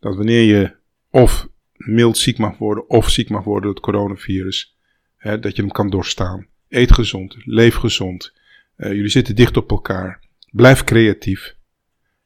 Dat 0.00 0.16
wanneer 0.16 0.42
je 0.42 0.74
of 1.10 1.48
mild 1.76 2.18
ziek 2.18 2.38
mag 2.38 2.58
worden 2.58 2.88
of 2.88 3.10
ziek 3.10 3.28
mag 3.28 3.44
worden 3.44 3.62
door 3.62 3.74
het 3.74 3.82
coronavirus, 3.82 4.76
hè, 5.16 5.38
dat 5.38 5.56
je 5.56 5.62
hem 5.62 5.70
kan 5.70 5.90
doorstaan. 5.90 6.46
Eet 6.68 6.92
gezond, 6.92 7.36
leef 7.44 7.74
gezond. 7.74 8.32
Uh, 8.76 8.92
jullie 8.92 9.08
zitten 9.08 9.36
dicht 9.36 9.56
op 9.56 9.70
elkaar. 9.70 10.20
Blijf 10.50 10.84
creatief 10.84 11.56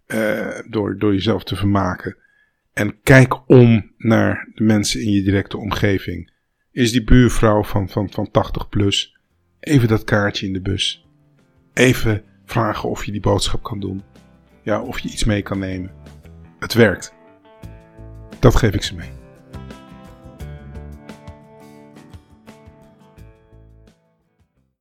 uh, 0.06 0.58
door, 0.68 0.98
door 0.98 1.12
jezelf 1.12 1.44
te 1.44 1.56
vermaken. 1.56 2.16
En 2.72 3.02
kijk 3.02 3.48
om 3.48 3.92
naar 3.96 4.48
de 4.54 4.64
mensen 4.64 5.02
in 5.02 5.10
je 5.10 5.22
directe 5.22 5.56
omgeving. 5.56 6.32
Is 6.70 6.92
die 6.92 7.04
buurvrouw 7.04 7.62
van, 7.62 7.88
van, 7.88 8.10
van 8.10 8.30
80 8.30 8.68
plus? 8.68 9.16
Even 9.60 9.88
dat 9.88 10.04
kaartje 10.04 10.46
in 10.46 10.52
de 10.52 10.60
bus. 10.60 11.06
Even 11.74 12.24
vragen 12.44 12.88
of 12.88 13.04
je 13.04 13.12
die 13.12 13.20
boodschap 13.20 13.62
kan 13.62 13.80
doen 13.80 14.02
ja, 14.68 14.80
of 14.80 14.98
je 14.98 15.08
iets 15.08 15.24
mee 15.24 15.42
kan 15.42 15.58
nemen. 15.58 15.90
Het 16.58 16.72
werkt. 16.74 17.14
Dat 18.38 18.56
geef 18.56 18.74
ik 18.74 18.82
ze 18.82 18.94
mee. 18.94 19.17